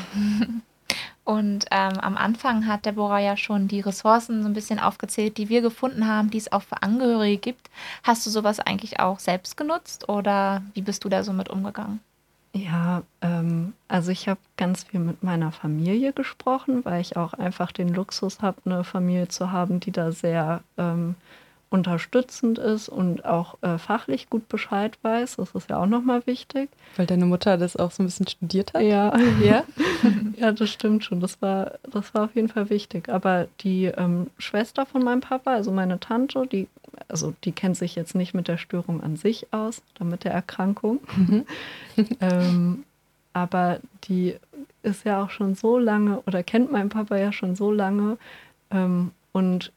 [1.25, 5.49] Und ähm, am Anfang hat Deborah ja schon die Ressourcen so ein bisschen aufgezählt, die
[5.49, 7.71] wir gefunden haben, die es auch für Angehörige gibt.
[8.03, 12.01] Hast du sowas eigentlich auch selbst genutzt oder wie bist du da so mit umgegangen?
[12.53, 17.73] Ja, ähm, also ich habe ganz viel mit meiner Familie gesprochen, weil ich auch einfach
[17.73, 21.17] den Luxus habe, eine Familie zu haben, die da sehr ähm,
[21.75, 25.37] unterstützend ist und auch äh, fachlich gut Bescheid weiß.
[25.37, 26.71] Das ist ja auch nochmal wichtig.
[26.95, 28.83] Weil deine Mutter das auch so ein bisschen studiert hat.
[28.83, 29.65] Ja, Ja?
[30.37, 31.19] ja, das stimmt schon.
[31.19, 33.09] Das war, das war auf jeden Fall wichtig.
[33.09, 36.69] Aber die ähm, Schwester von meinem Papa, also meine Tante, die,
[37.09, 40.33] also die kennt sich jetzt nicht mit der Störung an sich aus, oder mit der
[40.33, 41.01] Erkrankung.
[42.21, 42.85] ähm,
[43.33, 44.37] aber die
[44.85, 48.17] ist ja auch schon so lange oder kennt meinen Papa ja schon so lange
[48.71, 49.73] ähm, und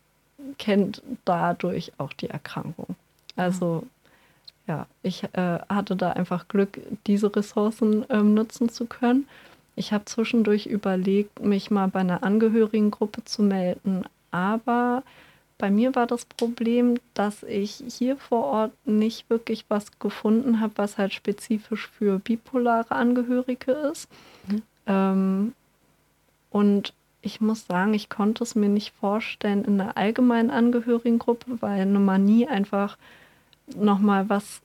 [0.58, 2.96] kennt dadurch auch die Erkrankung.
[3.36, 3.84] Also
[4.68, 9.28] ja, ich äh, hatte da einfach Glück, diese Ressourcen ähm, nutzen zu können.
[9.76, 15.04] Ich habe zwischendurch überlegt, mich mal bei einer Angehörigengruppe zu melden, aber
[15.58, 20.74] bei mir war das Problem, dass ich hier vor Ort nicht wirklich was gefunden habe,
[20.76, 24.08] was halt spezifisch für bipolare Angehörige ist.
[24.48, 24.62] Mhm.
[24.86, 25.54] Ähm,
[26.52, 26.94] und
[27.28, 32.00] ich muss sagen, ich konnte es mir nicht vorstellen in einer allgemeinen Angehörigengruppe, weil eine
[32.00, 32.98] Manie einfach
[33.76, 34.62] nochmal was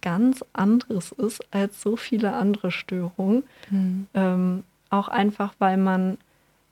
[0.00, 3.44] ganz anderes ist als so viele andere Störungen.
[3.68, 4.06] Mhm.
[4.14, 6.16] Ähm, auch einfach, weil man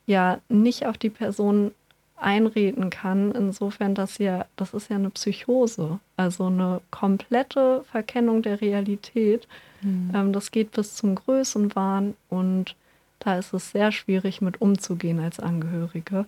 [0.06, 1.72] ja nicht auf die Person
[2.16, 8.62] einreden kann, insofern, dass ja, das ist ja eine Psychose, also eine komplette Verkennung der
[8.62, 9.46] Realität.
[9.82, 10.12] Mhm.
[10.14, 12.74] Ähm, das geht bis zum Größenwahn und
[13.18, 16.26] da ist es sehr schwierig mit umzugehen als Angehörige.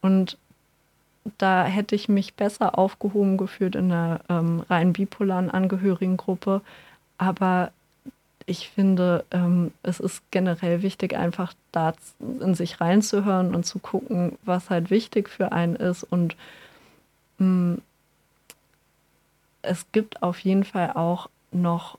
[0.00, 0.38] Und
[1.38, 6.60] da hätte ich mich besser aufgehoben gefühlt in einer ähm, rein bipolaren Angehörigengruppe.
[7.18, 7.72] Aber
[8.46, 11.94] ich finde, ähm, es ist generell wichtig, einfach da
[12.40, 16.04] in sich reinzuhören und zu gucken, was halt wichtig für einen ist.
[16.04, 16.36] Und
[17.38, 17.78] mh,
[19.62, 21.98] es gibt auf jeden Fall auch noch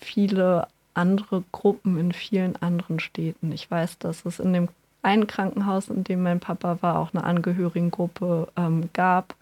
[0.00, 3.52] viele andere Gruppen in vielen anderen Städten.
[3.52, 4.68] Ich weiß, dass es in dem
[5.02, 9.34] einen Krankenhaus, in dem mein Papa war, auch eine Angehörigengruppe ähm, gab.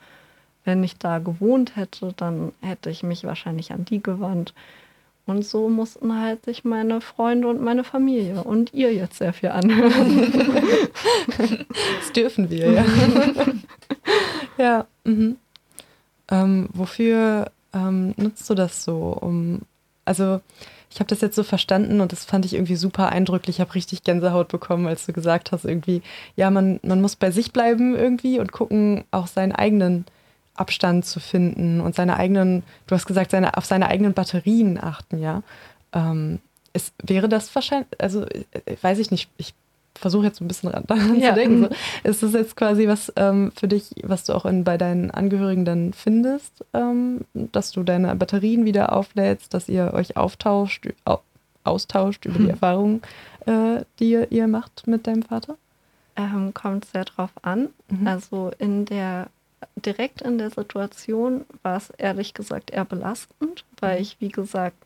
[0.65, 4.55] Wenn ich da gewohnt hätte, dann hätte ich mich wahrscheinlich an die gewandt.
[5.25, 9.51] Und so mussten halt sich meine Freunde und meine Familie und ihr jetzt sehr viel
[9.51, 10.33] anhören.
[12.01, 12.85] das dürfen wir, ja.
[14.59, 14.87] ja.
[15.05, 15.37] Mhm.
[16.29, 19.17] Ähm, wofür ähm, nutzt du das so?
[19.21, 19.61] Um,
[20.05, 20.41] also
[20.93, 23.57] ich habe das jetzt so verstanden und das fand ich irgendwie super eindrücklich.
[23.57, 26.03] Ich habe richtig Gänsehaut bekommen, als du gesagt hast, irgendwie,
[26.37, 30.05] ja, man, man muss bei sich bleiben irgendwie und gucken, auch seinen eigenen
[30.55, 35.19] Abstand zu finden und seine eigenen, du hast gesagt, seine, auf seine eigenen Batterien achten,
[35.19, 35.43] ja.
[35.95, 36.41] Ähm,
[36.75, 39.55] ist, wäre das wahrscheinlich, also äh, weiß ich nicht, ich
[39.95, 41.31] versuche jetzt ein bisschen daran ja.
[41.31, 41.63] zu denken.
[41.65, 42.09] So.
[42.09, 45.65] Ist das jetzt quasi was ähm, für dich, was du auch in, bei deinen Angehörigen
[45.65, 51.21] dann findest, ähm, dass du deine Batterien wieder auflädst, dass ihr euch auftauscht, au,
[51.65, 52.45] austauscht über hm.
[52.45, 53.03] die Erfahrungen,
[53.47, 55.57] äh, die ihr, ihr, macht mit deinem Vater?
[56.17, 57.69] Ähm, kommt sehr drauf an.
[57.89, 58.07] Mhm.
[58.07, 59.29] Also in der
[59.77, 64.03] direkt in der Situation war es ehrlich gesagt eher belastend, weil mhm.
[64.03, 64.77] ich, wie gesagt,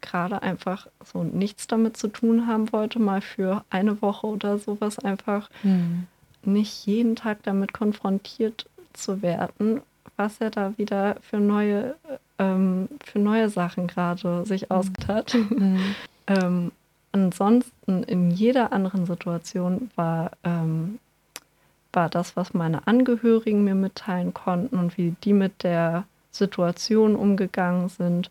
[0.00, 4.98] gerade einfach so nichts damit zu tun haben wollte, mal für eine Woche oder sowas
[4.98, 6.06] einfach mhm.
[6.44, 9.80] nicht jeden Tag damit konfrontiert zu werden,
[10.16, 11.94] was er da wieder für neue,
[12.38, 14.70] ähm, für neue Sachen gerade sich mhm.
[14.70, 15.24] ausgetan.
[15.32, 15.80] Mhm.
[16.26, 16.72] ähm,
[17.12, 20.98] ansonsten in jeder anderen Situation war, ähm,
[21.92, 27.88] war das, was meine Angehörigen mir mitteilen konnten und wie die mit der Situation umgegangen
[27.88, 28.30] sind,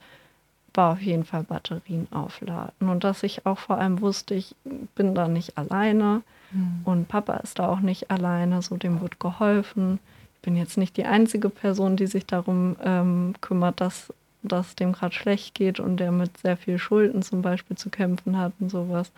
[0.77, 2.89] war auf jeden Fall Batterien aufladen.
[2.89, 4.55] Und dass ich auch vor allem wusste, ich
[4.95, 6.81] bin da nicht alleine mhm.
[6.85, 9.99] und Papa ist da auch nicht alleine, so dem wird geholfen.
[10.35, 14.13] Ich bin jetzt nicht die einzige Person, die sich darum ähm, kümmert, dass,
[14.43, 18.37] dass dem gerade schlecht geht und der mit sehr viel Schulden zum Beispiel zu kämpfen
[18.37, 19.11] hat und sowas.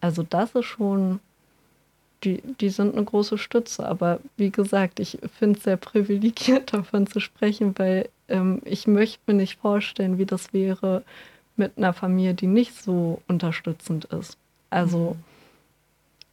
[0.00, 1.20] Also das ist schon
[2.24, 3.86] die, die sind eine große Stütze.
[3.86, 9.20] Aber wie gesagt, ich finde es sehr privilegiert, davon zu sprechen, weil ähm, ich möchte
[9.26, 11.02] mir nicht vorstellen, wie das wäre
[11.56, 14.36] mit einer Familie, die nicht so unterstützend ist.
[14.70, 15.16] Also.
[15.18, 15.24] Mhm.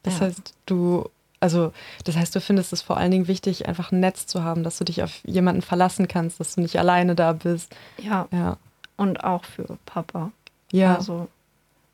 [0.04, 0.28] Das ja.
[0.28, 1.10] heißt, du,
[1.42, 1.74] also,
[2.06, 4.78] das heißt, du findest es vor allen Dingen wichtig, einfach ein Netz zu haben, dass
[4.78, 7.76] du dich auf jemanden verlassen kannst, dass du nicht alleine da bist.
[7.98, 8.28] Ja.
[8.32, 8.58] ja.
[8.96, 10.32] Und auch für Papa.
[10.72, 10.96] Ja.
[10.96, 11.28] Also,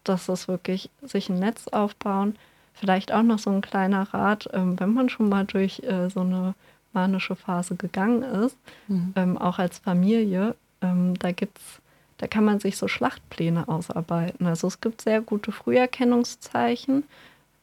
[0.03, 2.35] dass das wirklich sich ein Netz aufbauen,
[2.73, 6.21] Vielleicht auch noch so ein kleiner Rat, ähm, wenn man schon mal durch äh, so
[6.21, 6.55] eine
[6.93, 9.13] manische Phase gegangen ist, mhm.
[9.15, 11.81] ähm, auch als Familie, ähm, da gibt's,
[12.17, 14.47] da kann man sich so Schlachtpläne ausarbeiten.
[14.47, 17.03] Also es gibt sehr gute Früherkennungszeichen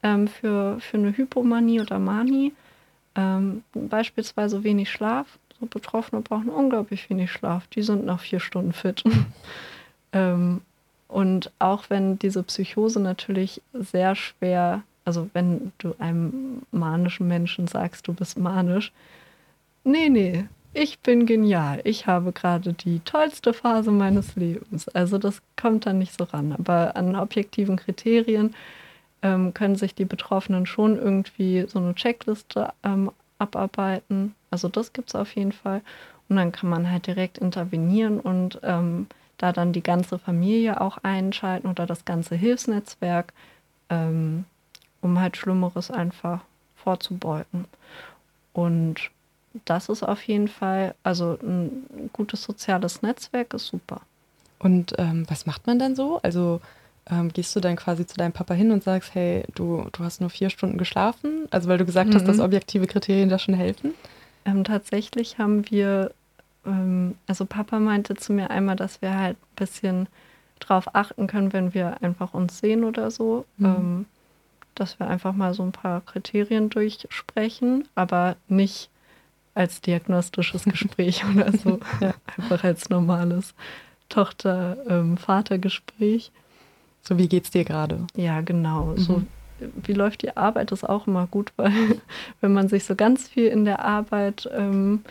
[0.03, 2.53] ähm, für, für eine Hypomanie oder Manie.
[3.15, 5.39] Ähm, beispielsweise wenig Schlaf.
[5.59, 7.67] So Betroffene brauchen unglaublich wenig Schlaf.
[7.67, 9.03] Die sind nach vier Stunden fit.
[10.13, 10.61] ähm,
[11.07, 18.07] und auch wenn diese Psychose natürlich sehr schwer also wenn du einem manischen Menschen sagst,
[18.07, 18.91] du bist manisch,
[19.83, 21.81] nee, nee, ich bin genial.
[21.83, 24.87] Ich habe gerade die tollste Phase meines Lebens.
[24.89, 26.53] Also das kommt dann nicht so ran.
[26.53, 28.55] Aber an objektiven Kriterien
[29.21, 34.35] ähm, können sich die Betroffenen schon irgendwie so eine Checkliste ähm, abarbeiten.
[34.49, 35.81] Also das gibt es auf jeden Fall.
[36.29, 40.99] Und dann kann man halt direkt intervenieren und ähm, da dann die ganze Familie auch
[41.03, 43.33] einschalten oder das ganze Hilfsnetzwerk.
[43.89, 44.45] Ähm,
[45.01, 46.41] um halt Schlimmeres einfach
[46.75, 47.65] vorzubeugen.
[48.53, 49.11] Und
[49.65, 54.01] das ist auf jeden Fall, also ein gutes soziales Netzwerk ist super.
[54.59, 56.19] Und ähm, was macht man dann so?
[56.23, 56.61] Also
[57.09, 60.21] ähm, gehst du dann quasi zu deinem Papa hin und sagst, hey, du, du hast
[60.21, 61.47] nur vier Stunden geschlafen?
[61.49, 62.15] Also weil du gesagt mhm.
[62.15, 63.93] hast, dass objektive Kriterien da schon helfen?
[64.45, 66.11] Ähm, tatsächlich haben wir,
[66.65, 70.07] ähm, also Papa meinte zu mir einmal, dass wir halt ein bisschen
[70.59, 73.45] drauf achten können, wenn wir einfach uns sehen oder so.
[73.57, 74.05] Mhm ähm,
[74.75, 78.89] dass wir einfach mal so ein paar Kriterien durchsprechen, aber nicht
[79.53, 82.13] als diagnostisches Gespräch oder so, ja.
[82.37, 83.53] einfach als normales
[84.09, 86.31] Tochter-Vater-Gespräch.
[86.33, 86.41] Ähm,
[87.03, 88.05] so, wie geht's dir gerade?
[88.15, 88.85] Ja, genau.
[88.85, 88.97] Mhm.
[88.97, 89.23] So,
[89.83, 91.71] wie läuft die Arbeit, ist auch immer gut, weil
[92.41, 95.03] wenn man sich so ganz viel in der Arbeit, ähm,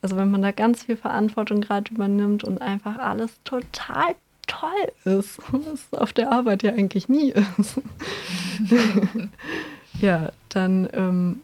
[0.00, 4.14] also wenn man da ganz viel Verantwortung gerade übernimmt und einfach alles total
[4.46, 7.80] toll ist, was auf der Arbeit ja eigentlich nie ist.
[10.00, 11.42] ja, dann, ähm,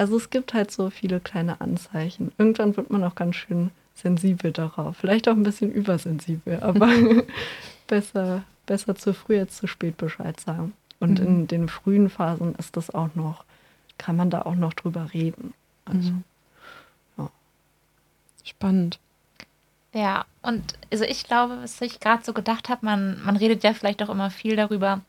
[0.00, 2.32] also es gibt halt so viele kleine Anzeichen.
[2.38, 4.96] Irgendwann wird man auch ganz schön sensibel darauf.
[4.96, 6.88] Vielleicht auch ein bisschen übersensibel, aber
[7.86, 10.72] besser, besser zu früh als zu spät Bescheid sagen.
[11.00, 11.26] Und mhm.
[11.26, 13.44] in den frühen Phasen ist das auch noch,
[13.98, 15.52] kann man da auch noch drüber reden.
[15.84, 16.24] Also, mhm.
[17.18, 17.30] ja.
[18.42, 18.98] Spannend.
[19.92, 23.74] Ja, und also ich glaube, was ich gerade so gedacht habe, man, man redet ja
[23.74, 25.02] vielleicht auch immer viel darüber,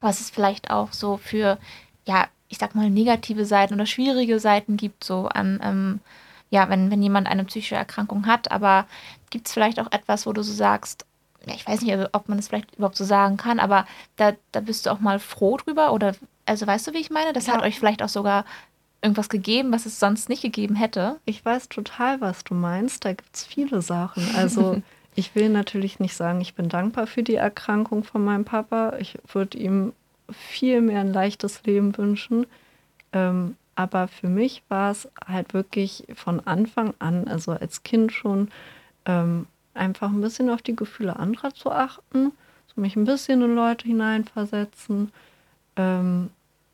[0.00, 1.58] was es vielleicht auch so für,
[2.04, 6.00] ja, ich sag mal, negative Seiten oder schwierige Seiten gibt, so an, ähm,
[6.50, 8.86] ja, wenn, wenn jemand eine psychische Erkrankung hat, aber
[9.30, 11.04] gibt es vielleicht auch etwas, wo du so sagst,
[11.44, 14.60] ja, ich weiß nicht, ob man das vielleicht überhaupt so sagen kann, aber da, da
[14.60, 17.32] bist du auch mal froh drüber oder, also weißt du, wie ich meine?
[17.32, 17.54] Das ja.
[17.54, 18.44] hat euch vielleicht auch sogar
[19.02, 21.20] irgendwas gegeben, was es sonst nicht gegeben hätte.
[21.24, 23.04] Ich weiß total, was du meinst.
[23.04, 24.34] Da gibt es viele Sachen.
[24.34, 24.82] Also
[25.14, 28.94] ich will natürlich nicht sagen, ich bin dankbar für die Erkrankung von meinem Papa.
[28.98, 29.92] Ich würde ihm
[30.30, 32.46] viel mehr ein leichtes Leben wünschen.
[33.12, 38.48] Ähm, aber für mich war es halt wirklich von Anfang an, also als Kind schon,
[39.04, 42.32] ähm, einfach ein bisschen auf die Gefühle anderer zu achten,
[42.74, 45.12] so mich ein bisschen in Leute hineinversetzen.
[45.76, 46.30] Ähm,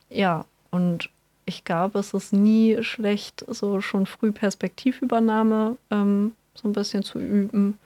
[0.09, 1.11] ja, und
[1.45, 7.19] ich glaube, es ist nie schlecht, so schon früh Perspektivübernahme ähm, so ein bisschen zu
[7.19, 7.79] üben.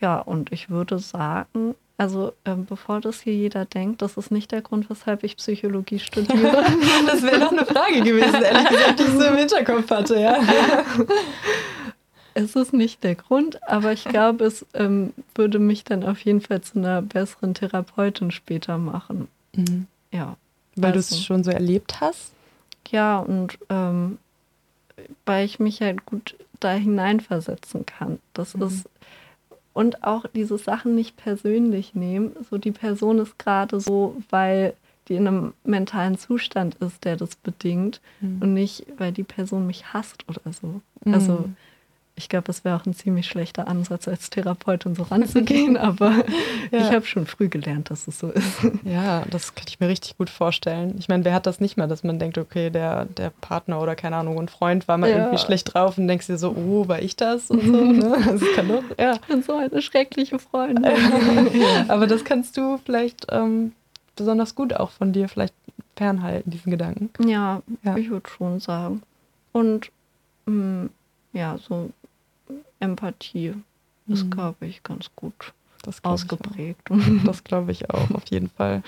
[0.00, 4.52] Ja, und ich würde sagen, also ähm, bevor das hier jeder denkt, das ist nicht
[4.52, 6.64] der Grund, weshalb ich Psychologie studiere.
[7.06, 10.38] das wäre noch eine Frage gewesen, ehrlich gesagt, die ich so im Hinterkopf hatte, ja.
[12.32, 16.40] Es ist nicht der Grund, aber ich glaube, es ähm, würde mich dann auf jeden
[16.40, 19.28] Fall zu einer besseren Therapeutin später machen.
[19.54, 19.86] Mhm.
[20.10, 20.38] Ja.
[20.76, 22.32] Weil also, du es schon so erlebt hast?
[22.88, 24.16] Ja, und ähm,
[25.26, 28.20] weil ich mich halt gut da hineinversetzen kann.
[28.32, 28.62] Das mhm.
[28.62, 28.88] ist
[29.72, 32.32] und auch diese Sachen nicht persönlich nehmen.
[32.48, 34.74] So die Person ist gerade so, weil
[35.08, 38.42] die in einem mentalen Zustand ist, der das bedingt mhm.
[38.42, 40.80] und nicht, weil die Person mich hasst oder so.
[41.04, 41.56] Mhm.
[42.20, 46.22] Ich glaube, das wäre auch ein ziemlich schlechter Ansatz, als Therapeutin so ranzugehen, aber
[46.70, 46.80] ja.
[46.80, 48.58] ich habe schon früh gelernt, dass es so ist.
[48.84, 50.96] Ja, das kann ich mir richtig gut vorstellen.
[50.98, 53.96] Ich meine, wer hat das nicht mal, dass man denkt, okay, der, der Partner oder
[53.96, 55.16] keine Ahnung, ein Freund war mal ja.
[55.16, 57.50] irgendwie schlecht drauf und denkst dir so, oh, war ich das?
[57.50, 58.18] Und so, ne?
[58.26, 59.14] Das kann doch, ja.
[59.14, 60.84] Ich bin so eine schreckliche Freundin.
[61.88, 63.72] aber das kannst du vielleicht ähm,
[64.14, 65.54] besonders gut auch von dir vielleicht
[65.96, 67.08] fernhalten, diesen Gedanken.
[67.26, 67.96] Ja, ja.
[67.96, 69.02] ich würde schon sagen.
[69.52, 69.90] Und
[70.44, 70.90] mh, mm,
[71.32, 71.90] ja, so
[72.80, 73.54] Empathie
[74.08, 74.30] ist, mhm.
[74.30, 75.52] glaube ich, ganz gut
[76.02, 76.88] ausgeprägt.
[77.24, 78.82] das glaube ich auch, auf jeden Fall.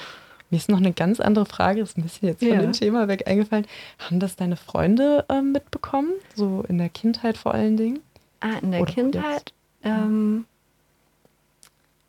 [0.51, 2.61] Mir ist noch eine ganz andere Frage, das ist ein bisschen jetzt von ja.
[2.61, 3.67] dem Thema weg eingefallen.
[3.99, 6.13] Haben das deine Freunde äh, mitbekommen?
[6.35, 8.01] So in der Kindheit vor allen Dingen?
[8.41, 9.55] Ah, in der Oder Kindheit?
[9.83, 10.45] Ähm,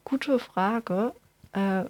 [0.04, 1.14] gute Frage.
[1.54, 1.86] Äh,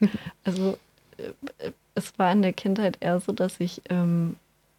[0.44, 0.78] also
[1.16, 4.36] äh, es war in der Kindheit eher so, dass ich ähm,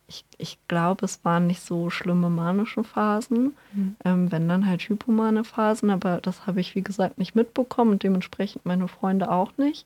[0.08, 3.96] ich, ich glaube, es waren nicht so schlimme manische Phasen, mhm.
[4.06, 8.04] ähm, wenn dann halt hypomane Phasen, aber das habe ich, wie gesagt, nicht mitbekommen und
[8.04, 9.86] dementsprechend meine Freunde auch nicht.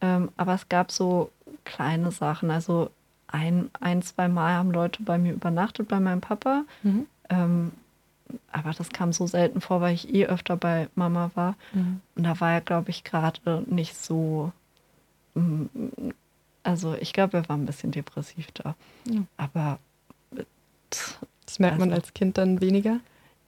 [0.00, 1.30] Ähm, aber es gab so
[1.64, 2.90] kleine Sachen, also
[3.26, 6.64] ein, ein, zwei Mal haben Leute bei mir übernachtet, bei meinem Papa.
[6.82, 7.06] Mhm.
[7.28, 7.72] Ähm,
[8.50, 11.56] aber das kam so selten vor, weil ich eh öfter bei Mama war.
[11.72, 12.00] Mhm.
[12.14, 14.52] Und da war er, glaube ich, gerade nicht so
[15.34, 15.66] mm,
[16.62, 18.74] also ich glaube, er war ein bisschen depressiv da.
[19.06, 19.22] Ja.
[19.36, 19.78] Aber
[20.90, 23.00] das merkt also, man als Kind dann weniger?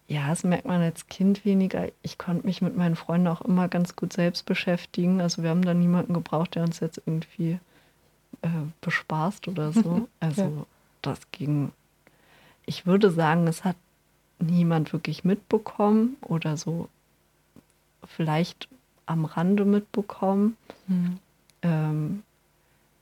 [0.06, 1.88] Ja, das merkt man als Kind weniger.
[2.02, 5.20] Ich konnte mich mit meinen Freunden auch immer ganz gut selbst beschäftigen.
[5.20, 7.58] Also wir haben da niemanden gebraucht, der uns jetzt irgendwie
[8.42, 8.48] äh,
[8.80, 10.08] bespaßt oder so.
[10.20, 10.66] Also ja.
[11.02, 11.72] das ging.
[12.66, 13.76] Ich würde sagen, es hat
[14.38, 16.88] niemand wirklich mitbekommen oder so
[18.06, 18.68] vielleicht
[19.06, 20.56] am Rande mitbekommen.
[20.86, 21.18] Mhm.
[21.62, 22.22] Ähm,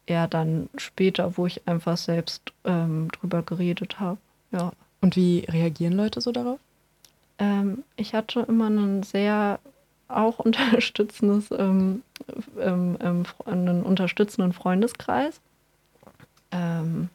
[0.06, 4.18] eher dann später, wo ich einfach selbst ähm, drüber geredet habe.
[4.50, 4.72] Ja.
[5.00, 6.60] Und wie reagieren Leute so darauf?
[7.38, 9.58] Ähm, ich hatte immer einen sehr
[10.08, 12.02] auch unterstützendes, ähm,
[12.58, 15.40] ähm, ähm einen unterstützenden Freundeskreis.
[16.50, 17.08] Ähm,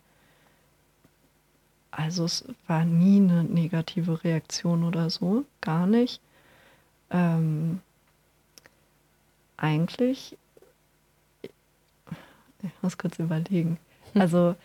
[1.91, 6.21] also es war nie eine negative Reaktion oder so, gar nicht.
[9.57, 10.37] Eigentlich
[12.63, 13.77] ich muss kurz überlegen.
[14.13, 14.55] Also,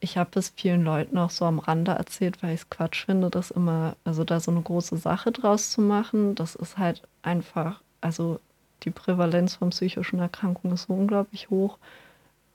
[0.00, 3.30] ich habe es vielen Leuten auch so am Rande erzählt, weil ich es Quatsch finde,
[3.30, 6.34] das immer, also da so eine große Sache draus zu machen.
[6.34, 8.40] Das ist halt einfach, also
[8.82, 11.78] die Prävalenz von psychischen Erkrankungen ist so unglaublich hoch.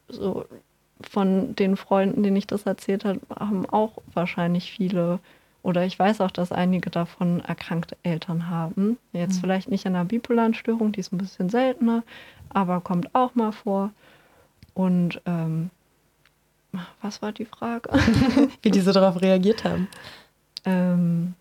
[0.09, 0.45] So
[1.01, 5.19] von den Freunden, denen ich das erzählt habe, haben auch wahrscheinlich viele
[5.63, 8.97] oder ich weiß auch, dass einige davon erkrankte Eltern haben.
[9.13, 9.41] Jetzt mhm.
[9.41, 12.03] vielleicht nicht an einer bipolaren Störung, die ist ein bisschen seltener,
[12.49, 13.91] aber kommt auch mal vor.
[14.73, 15.69] Und ähm,
[17.01, 17.89] was war die Frage?
[18.61, 19.87] Wie die so darauf reagiert haben.
[20.65, 21.33] Ähm,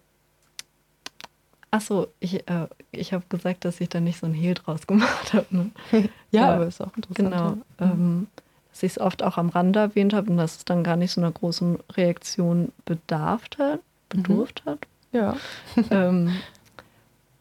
[1.77, 5.35] Achso, ich, äh, ich habe gesagt, dass ich da nicht so ein Hehl draus gemacht
[5.35, 5.47] habe.
[5.51, 5.71] Ne?
[5.93, 6.01] ja,
[6.31, 7.31] ja, aber ist auch interessant.
[7.31, 7.57] Genau.
[7.79, 7.93] Ja.
[7.93, 8.29] Ähm,
[8.71, 11.13] dass ich es oft auch am Rande erwähnt habe und dass es dann gar nicht
[11.13, 14.71] so einer großen Reaktion bedarf hat, bedurft mhm.
[14.71, 14.87] hat.
[15.13, 15.37] Ja.
[15.91, 16.33] ähm,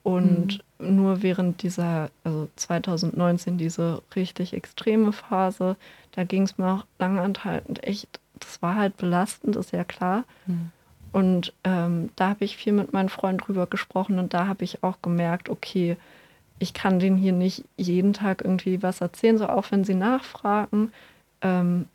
[0.06, 0.96] Und mhm.
[0.96, 5.78] nur während dieser, also 2019, diese richtig extreme Phase,
[6.12, 10.26] da ging es mir auch langanhaltend echt, das war halt belastend, ist ja klar.
[10.46, 10.72] Mhm.
[11.12, 14.84] Und ähm, da habe ich viel mit meinem Freund drüber gesprochen und da habe ich
[14.84, 15.98] auch gemerkt, okay,
[16.60, 20.92] ich kann denen hier nicht jeden Tag irgendwie was erzählen, so auch wenn sie nachfragen,
[21.42, 21.88] ähm,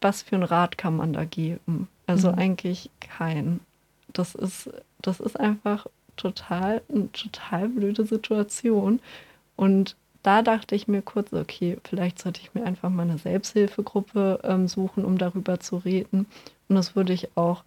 [0.00, 1.88] was für einen Rat kann man da geben?
[2.10, 2.38] Also mhm.
[2.38, 3.60] eigentlich kein.
[4.12, 5.86] Das ist, das ist einfach
[6.16, 9.00] total, eine total blöde Situation.
[9.56, 14.40] Und da dachte ich mir kurz, okay, vielleicht sollte ich mir einfach mal eine Selbsthilfegruppe
[14.42, 16.26] ähm, suchen, um darüber zu reden.
[16.68, 17.62] Und das würde ich auch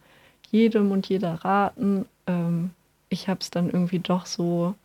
[0.52, 2.06] jedem und jeder raten.
[2.28, 2.72] Ähm,
[3.10, 4.76] ich habe es dann irgendwie doch so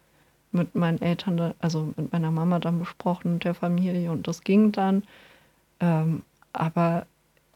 [0.52, 4.72] mit meinen Eltern, also mit meiner Mama dann besprochen und der Familie und das ging
[4.72, 5.02] dann.
[5.80, 7.06] Ähm, aber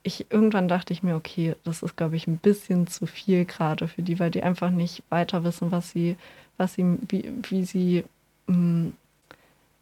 [0.03, 3.89] ich irgendwann dachte ich mir, okay, das ist, glaube ich, ein bisschen zu viel gerade
[3.89, 6.17] für die, weil die einfach nicht weiter wissen, was sie,
[6.57, 8.05] was sie, wie, wie sie,
[8.47, 8.93] mh, mm,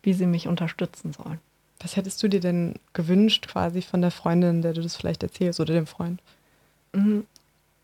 [0.02, 1.38] wie sie mich unterstützen sollen.
[1.80, 5.60] Was hättest du dir denn gewünscht, quasi von der Freundin, der du das vielleicht erzählst,
[5.60, 6.20] oder dem Freund?
[6.92, 7.26] Mhm.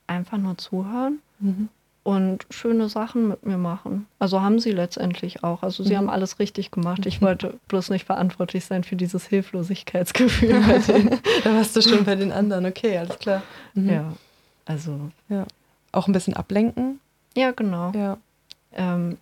[0.07, 1.20] Einfach nur zuhören.
[1.39, 1.68] Mhm
[2.07, 4.07] und schöne Sachen mit mir machen.
[4.20, 5.64] Also haben sie letztendlich auch.
[5.64, 5.96] Also sie mhm.
[5.96, 7.04] haben alles richtig gemacht.
[7.04, 11.18] Ich wollte bloß nicht verantwortlich sein für dieses Hilflosigkeitsgefühl bei denen.
[11.42, 13.42] da warst du schon bei den anderen, okay, alles klar.
[13.74, 13.90] Mhm.
[13.90, 14.12] Ja,
[14.66, 15.11] also.
[15.28, 15.46] Ja.
[15.90, 17.00] Auch ein bisschen ablenken?
[17.36, 17.90] Ja, genau.
[17.90, 18.18] Ja.
[18.72, 19.18] Ähm,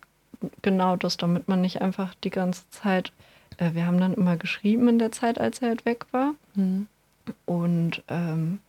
[0.61, 3.11] genau das, damit man nicht einfach die ganze Zeit.
[3.57, 6.35] Äh, wir haben dann immer geschrieben in der Zeit, als er halt weg war.
[6.53, 6.85] Mhm.
[7.47, 8.59] Und ähm,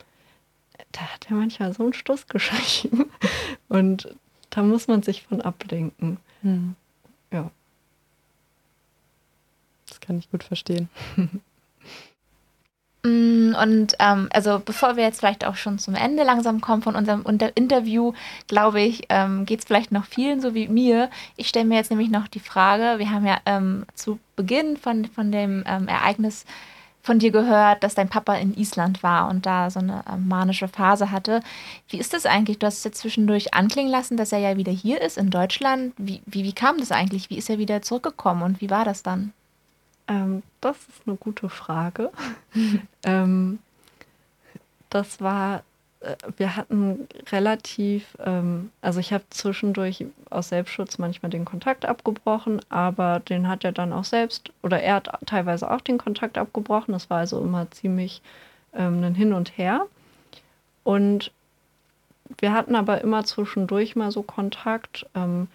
[0.96, 3.10] da hat er manchmal so einen Stuss geschrieben.
[3.68, 4.14] Und
[4.50, 6.18] da muss man sich von ablenken.
[6.42, 6.74] Hm.
[7.30, 7.50] Ja.
[9.88, 10.88] Das kann ich gut verstehen.
[13.06, 16.96] Mm, und ähm, also bevor wir jetzt vielleicht auch schon zum Ende langsam kommen von
[16.96, 18.14] unserem Unter Interview,
[18.48, 21.08] glaube ich, ähm, geht es vielleicht noch vielen so wie mir.
[21.36, 25.04] Ich stelle mir jetzt nämlich noch die Frage, wir haben ja ähm, zu Beginn von,
[25.04, 26.46] von dem ähm, Ereignis
[27.06, 30.66] von dir gehört, dass dein Papa in Island war und da so eine äh, manische
[30.66, 31.40] Phase hatte.
[31.88, 32.58] Wie ist das eigentlich?
[32.58, 35.94] Du hast es jetzt zwischendurch anklingen lassen, dass er ja wieder hier ist in Deutschland.
[35.96, 37.30] Wie, wie, wie kam das eigentlich?
[37.30, 39.32] Wie ist er wieder zurückgekommen und wie war das dann?
[40.08, 42.10] Ähm, das ist eine gute Frage.
[43.04, 43.60] ähm,
[44.90, 45.62] das war
[46.36, 53.20] wir hatten relativ, ähm, also ich habe zwischendurch aus Selbstschutz manchmal den Kontakt abgebrochen, aber
[53.20, 56.92] den hat er dann auch selbst, oder er hat teilweise auch den Kontakt abgebrochen.
[56.92, 58.22] Das war also immer ziemlich
[58.74, 59.86] ähm, ein Hin und Her.
[60.84, 61.32] Und
[62.38, 65.06] wir hatten aber immer zwischendurch mal so Kontakt.
[65.14, 65.48] Ähm,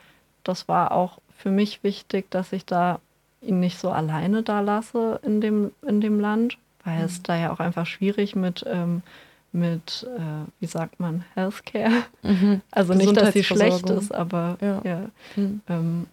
[0.43, 2.99] das war auch für mich wichtig, dass ich da
[3.41, 7.05] ihn nicht so alleine da lasse in dem, in dem Land, weil mhm.
[7.05, 9.03] es da ja auch einfach schwierig mit ähm,
[9.51, 12.03] mit, äh, wie sagt man, Healthcare.
[12.23, 12.61] Mhm.
[12.71, 15.01] Also nicht, dass sie schlecht ist, aber ja, ja,
[15.35, 15.61] mhm.
[15.67, 16.07] ähm,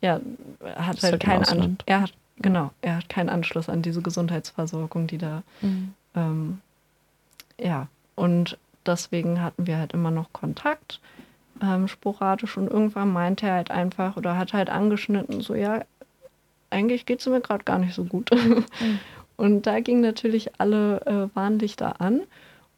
[0.00, 0.20] ja
[0.60, 4.02] er hat halt, halt keinen An er hat, genau, er hat keinen Anschluss an diese
[4.02, 5.94] Gesundheitsversorgung, die da mhm.
[6.14, 6.60] ähm,
[7.60, 11.00] ja, und deswegen hatten wir halt immer noch Kontakt,
[11.62, 15.82] ähm, sporadisch und irgendwann meinte er halt einfach oder hat halt angeschnitten, so ja,
[16.70, 18.30] eigentlich geht es mir gerade gar nicht so gut.
[18.32, 18.64] Mhm.
[19.36, 22.22] Und da ging natürlich alle äh, Warnlichter an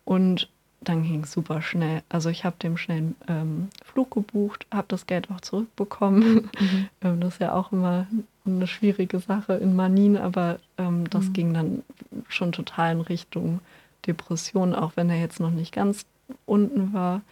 [0.04, 0.48] und
[0.80, 2.02] dann ging es super schnell.
[2.08, 6.50] Also ich habe dem schnell einen ähm, Flug gebucht, habe das Geld auch zurückbekommen.
[6.58, 6.88] Mhm.
[7.02, 8.06] ähm, das ist ja auch immer
[8.44, 11.32] eine schwierige Sache in Manin, aber ähm, das mhm.
[11.32, 11.82] ging dann
[12.28, 13.60] schon total in Richtung
[14.06, 16.06] Depression, auch wenn er jetzt noch nicht ganz
[16.44, 17.22] unten war.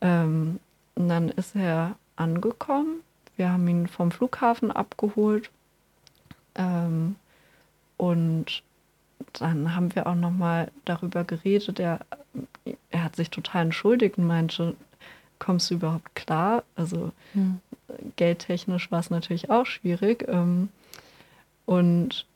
[0.00, 0.58] Ähm,
[0.94, 3.00] und dann ist er angekommen.
[3.36, 5.50] Wir haben ihn vom Flughafen abgeholt.
[8.02, 8.64] Und
[9.34, 11.78] dann haben wir auch noch mal darüber geredet.
[11.78, 12.00] Er,
[12.90, 14.74] er hat sich total entschuldigt und meinte,
[15.38, 16.64] kommst du überhaupt klar?
[16.74, 17.60] Also hm.
[18.16, 20.26] geldtechnisch war es natürlich auch schwierig.
[20.26, 20.70] Ähm,
[21.64, 22.26] und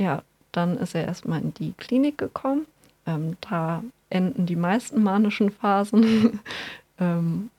[0.00, 2.64] ja, dann ist er erstmal in die Klinik gekommen.
[3.04, 6.40] Ähm, da enden die meisten manischen Phasen.
[6.98, 7.50] ähm,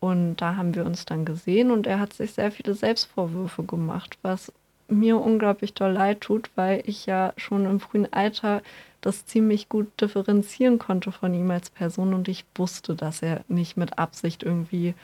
[0.00, 4.16] und da haben wir uns dann gesehen und er hat sich sehr viele Selbstvorwürfe gemacht,
[4.22, 4.50] was
[4.88, 8.62] mir unglaublich doll leid tut, weil ich ja schon im frühen Alter
[9.00, 13.76] das ziemlich gut differenzieren konnte von ihm als Person und ich wusste, dass er nicht
[13.76, 14.94] mit Absicht irgendwie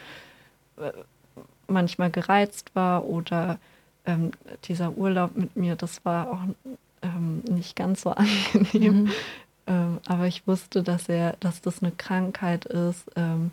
[0.78, 0.93] äh,
[1.66, 3.59] manchmal gereizt war oder
[4.07, 4.33] ähm,
[4.64, 6.41] dieser Urlaub mit mir, das war auch
[7.03, 8.11] ähm, nicht ganz so
[8.55, 9.05] angenehm.
[9.05, 9.11] Mhm.
[9.66, 13.51] Ähm, aber ich wusste, dass er, dass das eine Krankheit ist, ähm,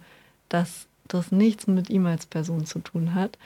[0.50, 3.38] dass das nichts mit ihm als Person zu tun hat.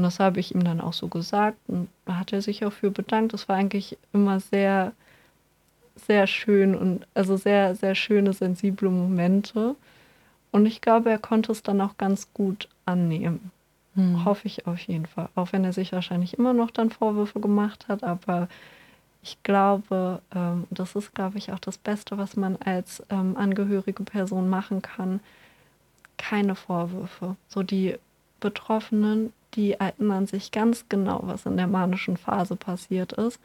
[0.00, 2.72] Und das habe ich ihm dann auch so gesagt und da hat er sich auch
[2.72, 3.34] für bedankt.
[3.34, 4.92] Das war eigentlich immer sehr,
[5.94, 9.76] sehr schön und also sehr, sehr schöne, sensible Momente.
[10.52, 13.50] Und ich glaube, er konnte es dann auch ganz gut annehmen.
[13.94, 14.24] Hm.
[14.24, 15.28] Hoffe ich auf jeden Fall.
[15.34, 18.48] Auch wenn er sich wahrscheinlich immer noch dann Vorwürfe gemacht hat, aber
[19.22, 24.02] ich glaube, ähm, das ist, glaube ich, auch das Beste, was man als ähm, angehörige
[24.02, 25.20] Person machen kann.
[26.16, 27.36] Keine Vorwürfe.
[27.48, 27.96] So die
[28.40, 33.40] Betroffenen, die erinnern sich ganz genau, was in der manischen Phase passiert ist.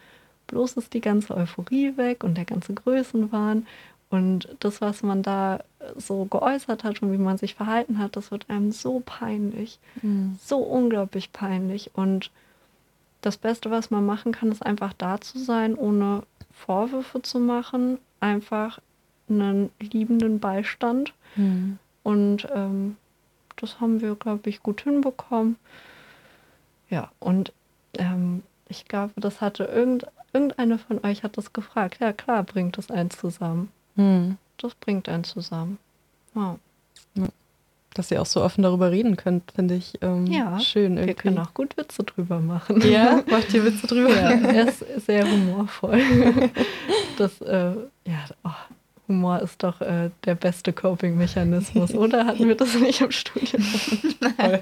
[0.48, 3.66] Bloß ist die ganze Euphorie weg und der ganze Größenwahn.
[4.10, 5.64] Und das, was man da
[5.98, 9.80] so geäußert hat und wie man sich verhalten hat, das wird einem so peinlich.
[10.02, 10.38] Mhm.
[10.42, 11.92] So unglaublich peinlich.
[11.96, 12.32] Und
[13.22, 17.98] das Beste, was man machen kann, ist einfach da zu sein, ohne Vorwürfe zu machen.
[18.20, 18.80] Einfach
[19.28, 21.14] einen liebenden Beistand.
[21.36, 21.80] Mhm.
[22.04, 22.98] Und ähm,
[23.56, 25.56] das haben wir, glaube ich, gut hinbekommen.
[26.90, 27.52] Ja, und
[27.98, 31.98] ähm, ich glaube, das hatte irgend, irgendeine von euch hat das gefragt.
[32.00, 33.72] Ja, klar, bringt das einen zusammen.
[33.96, 34.38] Hm.
[34.58, 35.78] Das bringt einen zusammen.
[36.34, 36.60] Wow.
[37.94, 41.08] Dass ihr auch so offen darüber reden könnt, finde ich ähm, Ja, schön irgendwie.
[41.08, 42.82] Wir können auch gut Witze drüber machen.
[42.82, 44.14] Ja, macht ihr Witze drüber?
[44.14, 46.02] ja, er ist sehr humorvoll.
[47.18, 47.72] Das, äh,
[48.06, 48.50] ja, oh,
[49.08, 52.26] Humor ist doch äh, der beste Coping-Mechanismus, oder?
[52.26, 53.64] Hatten wir das nicht im Studium?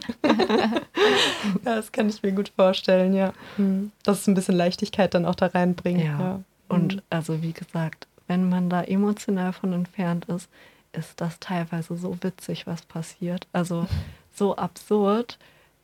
[1.65, 3.33] Ja, das kann ich mir gut vorstellen, ja.
[3.57, 3.91] Hm.
[4.03, 6.03] Dass es ein bisschen Leichtigkeit dann auch da reinbringt.
[6.03, 6.19] Ja.
[6.19, 6.39] Ja.
[6.69, 7.01] Und Hm.
[7.09, 10.49] also wie gesagt, wenn man da emotional von entfernt ist,
[10.93, 13.47] ist das teilweise so witzig, was passiert.
[13.51, 13.87] Also
[14.33, 15.37] so absurd.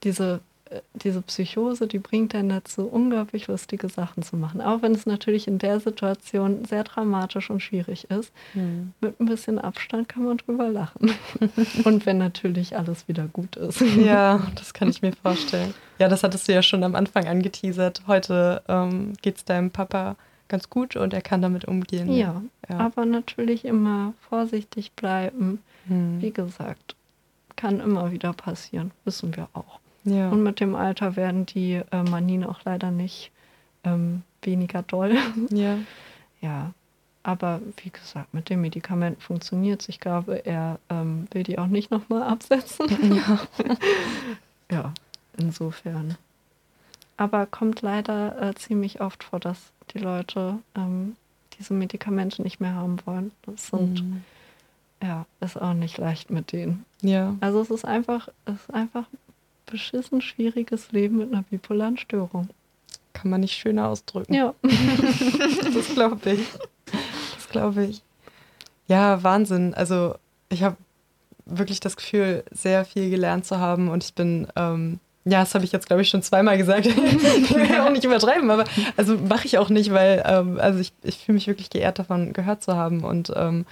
[0.03, 0.39] Diese,
[0.93, 4.61] diese Psychose, die bringt dann dazu, unglaublich lustige Sachen zu machen.
[4.61, 8.31] Auch wenn es natürlich in der Situation sehr dramatisch und schwierig ist.
[8.53, 8.93] Hm.
[9.01, 11.11] Mit ein bisschen Abstand kann man drüber lachen.
[11.85, 13.81] und wenn natürlich alles wieder gut ist.
[13.81, 15.73] Ja, das kann ich mir vorstellen.
[15.97, 18.03] Ja, das hattest du ja schon am Anfang angeteasert.
[18.07, 20.15] Heute ähm, geht es deinem Papa
[20.47, 22.11] ganz gut und er kann damit umgehen.
[22.11, 22.77] Ja, ja.
[22.77, 25.61] aber natürlich immer vorsichtig bleiben.
[25.87, 26.21] Hm.
[26.21, 26.95] Wie gesagt,
[27.55, 29.79] kann immer wieder passieren, wissen wir auch.
[30.03, 30.29] Ja.
[30.29, 33.31] Und mit dem Alter werden die äh, Manien auch leider nicht
[33.83, 35.15] ähm, weniger doll.
[35.49, 35.77] ja.
[36.41, 36.71] ja,
[37.23, 39.89] aber wie gesagt, mit den Medikamenten funktioniert es.
[39.89, 42.87] Ich glaube, er ähm, will die auch nicht nochmal absetzen.
[43.15, 43.39] ja.
[44.71, 44.93] ja,
[45.37, 46.17] insofern.
[47.17, 49.57] Aber kommt leider äh, ziemlich oft vor, dass
[49.93, 51.15] die Leute ähm,
[51.57, 53.31] diese Medikamente nicht mehr haben wollen.
[53.41, 54.23] Das sind, Hm.
[55.03, 56.85] ja, ist auch nicht leicht mit denen.
[57.01, 57.35] ja.
[57.41, 59.03] Also es ist einfach, es ist einfach
[59.69, 62.49] beschissen schwieriges Leben mit einer bipolaren Störung.
[63.13, 64.33] Kann man nicht schöner ausdrücken.
[64.33, 64.53] Ja.
[65.73, 66.39] Das glaube ich.
[67.35, 68.03] Das glaube ich.
[68.87, 69.73] Ja, Wahnsinn.
[69.73, 70.15] Also
[70.49, 70.77] ich habe
[71.45, 75.65] wirklich das Gefühl, sehr viel gelernt zu haben und ich bin, ähm, ja, das habe
[75.65, 76.85] ich jetzt, glaube ich, schon zweimal gesagt.
[76.85, 78.65] ich will ja auch nicht übertreiben, aber
[78.97, 82.33] also mache ich auch nicht, weil ähm, also ich, ich fühle mich wirklich geehrt davon,
[82.33, 83.65] gehört zu haben und ähm,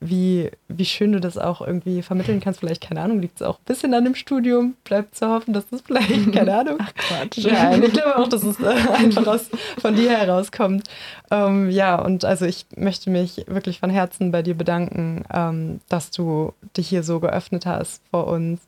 [0.00, 2.60] wie, wie schön du das auch irgendwie vermitteln kannst.
[2.60, 4.74] Vielleicht, keine Ahnung, liegt es auch ein bisschen an dem Studium.
[4.84, 6.76] Bleibt zu hoffen, dass das vielleicht, keine Ahnung.
[6.78, 7.44] Ach Quatsch.
[7.44, 10.84] Nein, ich glaube auch, dass es äh, einfach aus, von dir herauskommt.
[11.30, 16.10] Ähm, ja, und also ich möchte mich wirklich von Herzen bei dir bedanken, ähm, dass
[16.10, 18.60] du dich hier so geöffnet hast vor uns,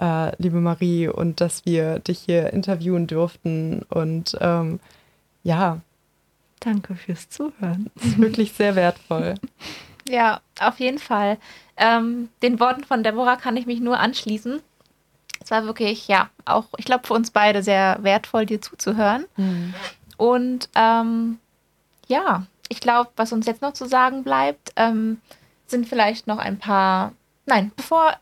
[0.00, 3.82] äh, liebe Marie, und dass wir dich hier interviewen durften.
[3.88, 4.78] Und ähm,
[5.42, 5.80] ja,
[6.60, 7.90] Danke fürs Zuhören.
[7.96, 9.34] es ist wirklich sehr wertvoll.
[10.08, 11.38] Ja, auf jeden Fall.
[11.76, 14.60] Ähm, den Worten von Deborah kann ich mich nur anschließen.
[15.40, 19.26] Es war wirklich, ja, auch, ich glaube, für uns beide sehr wertvoll, dir zuzuhören.
[20.16, 21.38] Und ähm,
[22.08, 25.20] ja, ich glaube, was uns jetzt noch zu sagen bleibt, ähm,
[25.66, 27.12] sind vielleicht noch ein paar.
[27.46, 28.16] Nein, bevor.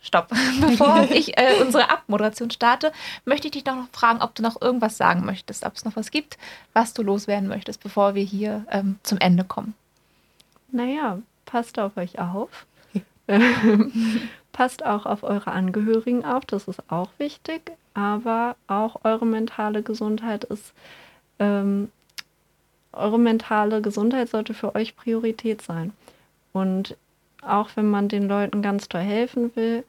[0.00, 0.28] Stopp.
[0.60, 2.92] Bevor ich äh, unsere Abmoderation starte,
[3.24, 5.96] möchte ich dich doch noch fragen, ob du noch irgendwas sagen möchtest, ob es noch
[5.96, 6.36] was gibt,
[6.74, 9.72] was du loswerden möchtest, bevor wir hier ähm, zum Ende kommen.
[10.74, 12.66] Naja, passt auf euch auf.
[14.52, 17.70] passt auch auf eure Angehörigen auf, das ist auch wichtig.
[17.94, 20.74] Aber auch eure mentale Gesundheit ist,
[21.38, 21.92] ähm,
[22.92, 25.92] eure mentale Gesundheit sollte für euch Priorität sein.
[26.52, 26.96] Und
[27.40, 29.84] auch wenn man den Leuten ganz toll helfen will,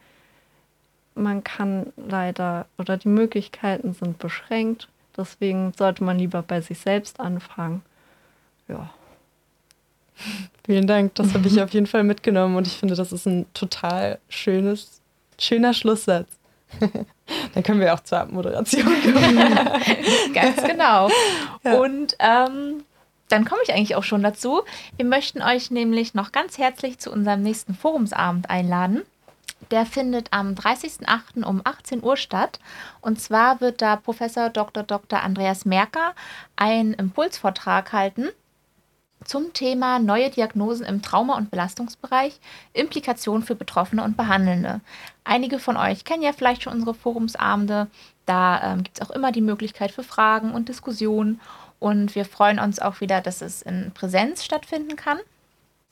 [1.15, 4.87] man kann leider oder die Möglichkeiten sind beschränkt.
[5.17, 7.81] Deswegen sollte man lieber bei sich selbst anfangen.
[8.67, 8.91] Ja.
[10.65, 13.45] Vielen Dank, das habe ich auf jeden Fall mitgenommen und ich finde, das ist ein
[13.53, 15.01] total schönes,
[15.39, 16.27] schöner Schlusssatz.
[17.53, 19.59] Dann können wir auch zur Abmoderation kommen.
[20.33, 21.09] Ganz genau.
[21.63, 21.75] Ja.
[21.79, 22.83] Und ähm,
[23.29, 24.61] dann komme ich eigentlich auch schon dazu.
[24.97, 29.01] Wir möchten euch nämlich noch ganz herzlich zu unserem nächsten Forumsabend einladen.
[29.71, 31.43] Der findet am 30.08.
[31.43, 32.59] um 18 Uhr statt.
[33.01, 34.83] Und zwar wird da Professor Dr.
[34.83, 35.23] Dr.
[35.23, 36.13] Andreas Merker
[36.55, 38.27] einen Impulsvortrag halten
[39.25, 42.39] zum Thema neue Diagnosen im Trauma- und Belastungsbereich,
[42.73, 44.81] Implikationen für Betroffene und Behandelnde.
[45.23, 47.87] Einige von euch kennen ja vielleicht schon unsere Forumsabende.
[48.25, 51.41] Da ähm, gibt es auch immer die Möglichkeit für Fragen und Diskussionen.
[51.79, 55.19] Und wir freuen uns auch wieder, dass es in Präsenz stattfinden kann,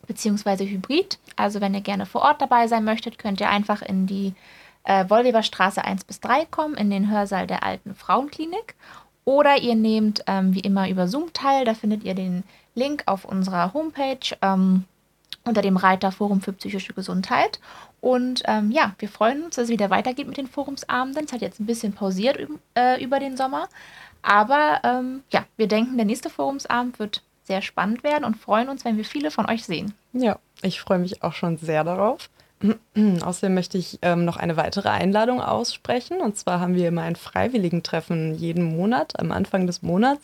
[0.08, 1.20] beziehungsweise hybrid.
[1.36, 4.34] Also wenn ihr gerne vor Ort dabei sein möchtet, könnt ihr einfach in die
[4.84, 8.76] äh, Wollweberstraße 1 bis 3 kommen, in den Hörsaal der alten Frauenklinik.
[9.26, 11.66] Oder ihr nehmt ähm, wie immer über Zoom teil.
[11.66, 12.44] Da findet ihr den
[12.76, 14.86] Link auf unserer Homepage ähm,
[15.46, 17.60] unter dem Reiter Forum für psychische Gesundheit.
[18.02, 21.26] Und ähm, ja, wir freuen uns, dass es wieder weitergeht mit den Forumsabenden.
[21.26, 22.38] Es hat jetzt ein bisschen pausiert
[22.78, 23.68] äh, über den Sommer.
[24.22, 28.86] Aber ähm, ja, wir denken, der nächste Forumsabend wird sehr spannend werden und freuen uns,
[28.86, 29.94] wenn wir viele von euch sehen.
[30.14, 32.30] Ja, ich freue mich auch schon sehr darauf.
[33.24, 36.22] Außerdem möchte ich ähm, noch eine weitere Einladung aussprechen.
[36.22, 40.22] Und zwar haben wir immer ein Freiwilligentreffen jeden Monat, am Anfang des Monats.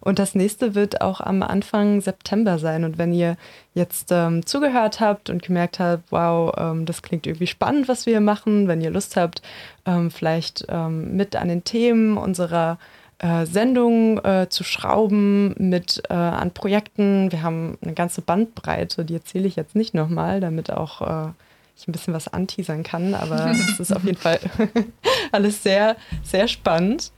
[0.00, 2.84] Und das nächste wird auch am Anfang September sein.
[2.84, 3.36] Und wenn ihr
[3.74, 8.20] jetzt ähm, zugehört habt und gemerkt habt, wow, ähm, das klingt irgendwie spannend, was wir
[8.20, 9.42] machen, wenn ihr Lust habt,
[9.84, 12.78] ähm, vielleicht ähm, mit an den Themen unserer
[13.18, 17.30] äh, Sendung äh, zu schrauben mit äh, an Projekten.
[17.30, 21.30] Wir haben eine ganze Bandbreite, die erzähle ich jetzt nicht nochmal, damit auch äh,
[21.76, 24.38] ich ein bisschen was anteasern kann, aber es ist auf jeden Fall
[25.32, 27.12] alles sehr, sehr spannend.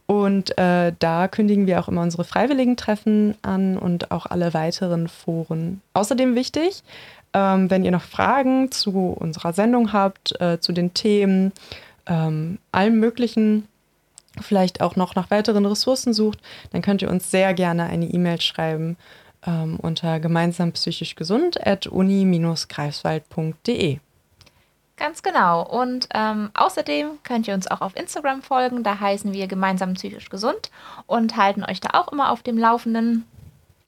[0.05, 5.07] Und äh, da kündigen wir auch immer unsere freiwilligen Treffen an und auch alle weiteren
[5.07, 5.81] Foren.
[5.93, 6.84] Außerdem wichtig,
[7.34, 11.51] ähm, wenn ihr noch Fragen zu unserer Sendung habt, äh, zu den Themen,
[12.05, 13.67] ähm, allem Möglichen
[14.41, 16.39] vielleicht auch noch nach weiteren Ressourcen sucht,
[16.71, 18.95] dann könnt ihr uns sehr gerne eine E-Mail schreiben
[19.45, 23.99] ähm, unter gemeinsam psychisch gesund at uni-greifswald.de.
[24.95, 25.67] Ganz genau.
[25.67, 28.83] Und ähm, außerdem könnt ihr uns auch auf Instagram folgen.
[28.83, 30.69] Da heißen wir gemeinsam psychisch gesund
[31.07, 33.25] und halten euch da auch immer auf dem Laufenden.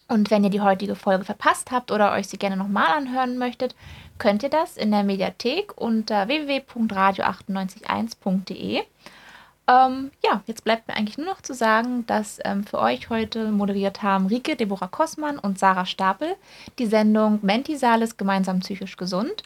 [0.07, 3.75] Und wenn ihr die heutige Folge verpasst habt oder euch sie gerne nochmal anhören möchtet,
[4.19, 8.83] könnt ihr das in der Mediathek unter www.radio981.de.
[9.67, 13.51] Ähm, ja, jetzt bleibt mir eigentlich nur noch zu sagen, dass ähm, für euch heute
[13.51, 16.35] moderiert haben Rike Deborah Kossmann und Sarah Stapel
[16.77, 19.41] die Sendung Mentisalis gemeinsam psychisch gesund.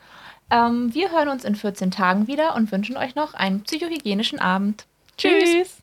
[0.52, 4.86] Ähm, wir hören uns in 14 Tagen wieder und wünschen euch noch einen psychohygienischen Abend.
[5.18, 5.44] Tschüss.
[5.44, 5.78] Tschüss.